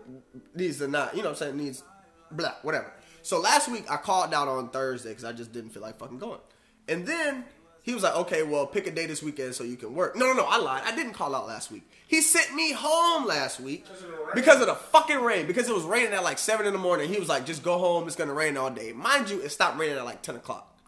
[0.54, 1.16] needs to not.
[1.16, 1.56] You know what I'm saying?
[1.56, 1.82] Needs
[2.30, 2.92] blah whatever.
[3.22, 6.18] So last week I called out on Thursday because I just didn't feel like fucking
[6.18, 6.40] going.
[6.88, 7.44] And then
[7.82, 10.16] he was like, okay, well pick a day this weekend so you can work.
[10.16, 10.44] No, no, no.
[10.44, 10.82] I lied.
[10.84, 11.88] I didn't call out last week.
[12.06, 15.46] He sent me home last week of because of the fucking rain.
[15.46, 17.08] Because it was raining at like seven in the morning.
[17.12, 18.06] He was like, just go home.
[18.06, 18.92] It's gonna rain all day.
[18.92, 20.78] Mind you, it stopped raining at like ten o'clock.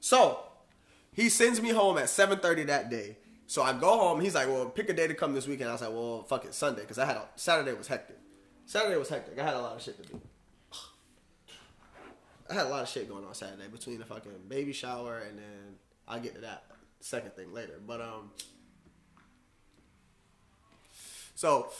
[0.00, 0.40] So
[1.12, 3.16] he sends me home at 7:30 that day.
[3.48, 4.20] So I go home.
[4.20, 6.44] He's like, "Well, pick a day to come this weekend." I was like, "Well, fuck
[6.44, 8.18] it, Sunday," because I had a Saturday was hectic.
[8.66, 9.38] Saturday was hectic.
[9.38, 10.20] I had a lot of shit to do.
[12.50, 15.38] I had a lot of shit going on Saturday between the fucking baby shower and
[15.38, 15.76] then
[16.06, 16.64] I'll get to that
[17.00, 17.80] second thing later.
[17.86, 18.30] But um,
[21.34, 21.70] so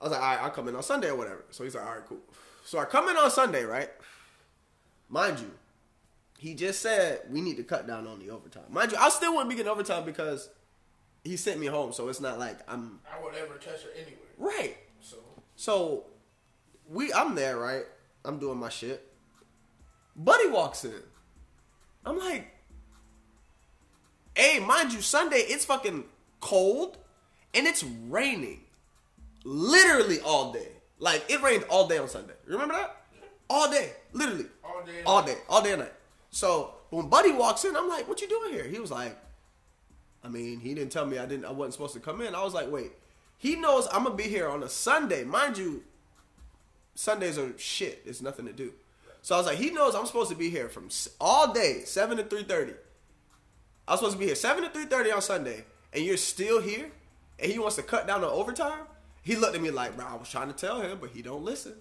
[0.00, 1.84] I was like, "All right, I'll come in on Sunday or whatever." So he's like,
[1.84, 2.20] "All right, cool."
[2.64, 3.90] So I come in on Sunday, right?
[5.10, 5.50] Mind you,
[6.38, 8.64] he just said we need to cut down on the overtime.
[8.70, 10.48] Mind you, I still wouldn't be getting overtime because
[11.24, 14.16] he sent me home, so it's not like I'm I would ever touch her anyway.
[14.38, 14.76] right.
[15.00, 15.16] So
[15.56, 16.04] So
[16.88, 17.84] we I'm there, right?
[18.24, 19.08] I'm doing my shit.
[20.16, 21.02] Buddy walks in.
[22.04, 22.46] I'm like,
[24.34, 26.04] hey, mind you, Sunday it's fucking
[26.40, 26.98] cold
[27.54, 28.60] and it's raining.
[29.44, 30.68] Literally all day.
[30.98, 32.34] Like it rained all day on Sunday.
[32.46, 32.96] Remember that?
[33.48, 33.92] All day.
[34.12, 34.46] Literally.
[34.64, 35.36] All day and All day.
[35.48, 35.92] All day and night.
[36.30, 38.64] So when Buddy walks in, I'm like, what you doing here?
[38.64, 39.16] He was like,
[40.24, 42.34] I mean, he didn't tell me I didn't I wasn't supposed to come in.
[42.34, 42.92] I was like, wait.
[43.38, 45.24] He knows I'm gonna be here on a Sunday.
[45.24, 45.82] Mind you,
[46.94, 48.04] Sundays are shit.
[48.04, 48.72] There's nothing to do.
[49.22, 50.88] So I was like, he knows I'm supposed to be here from
[51.20, 52.74] all day, seven to three thirty.
[53.86, 56.60] I was supposed to be here seven to three thirty on Sunday, and you're still
[56.60, 56.90] here,
[57.40, 58.84] and he wants to cut down on overtime.
[59.22, 61.44] He looked at me like, bro, I was trying to tell him, but he don't
[61.44, 61.74] listen.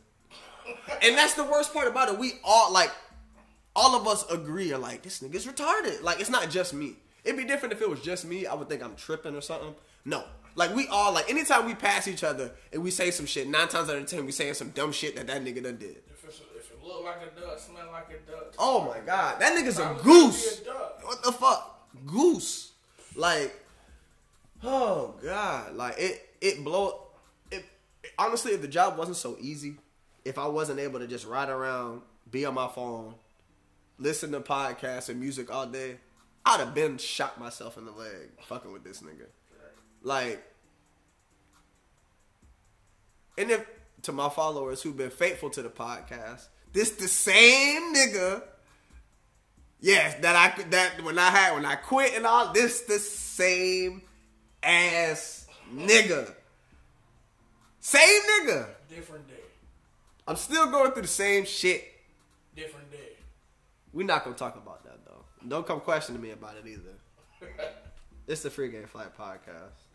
[1.01, 2.17] and that's the worst part about it.
[2.19, 2.91] We all like,
[3.75, 6.03] all of us agree are like, this nigga's retarded.
[6.03, 6.97] Like, it's not just me.
[7.23, 8.45] It'd be different if it was just me.
[8.45, 9.75] I would think I'm tripping or something.
[10.05, 10.23] No.
[10.55, 13.67] Like, we all, like, anytime we pass each other and we say some shit, nine
[13.67, 15.97] times out of ten, we saying some dumb shit that that nigga done did.
[16.09, 18.53] if if it Look like a duck, smell like a duck.
[18.57, 20.61] Oh my god, that nigga's a goose.
[20.61, 21.05] a.
[21.05, 22.71] What the fuck, goose?
[23.15, 23.53] Like,
[24.63, 27.07] oh god, like it it blow.
[27.51, 27.65] It
[28.17, 29.75] honestly, if the job wasn't so easy,
[30.25, 33.15] if I wasn't able to just ride around, be on my phone,
[33.97, 35.97] listen to podcasts and music all day,
[36.45, 39.27] I'd have been shot myself in the leg fucking with this nigga.
[40.01, 40.43] Like,
[43.37, 43.65] and if
[44.03, 48.43] to my followers who've been faithful to the podcast, this the same nigga.
[49.79, 54.01] Yes, that I that when I had when I quit and all this the same
[54.63, 56.33] ass nigga.
[57.79, 58.67] Same nigga.
[58.89, 59.33] Different day.
[60.27, 61.83] I'm still going through the same shit.
[62.55, 63.17] Different day.
[63.93, 64.80] We're not gonna talk about.
[65.47, 67.49] Don't come questioning me about it either.
[68.27, 69.90] It's the Free Game Flight podcast.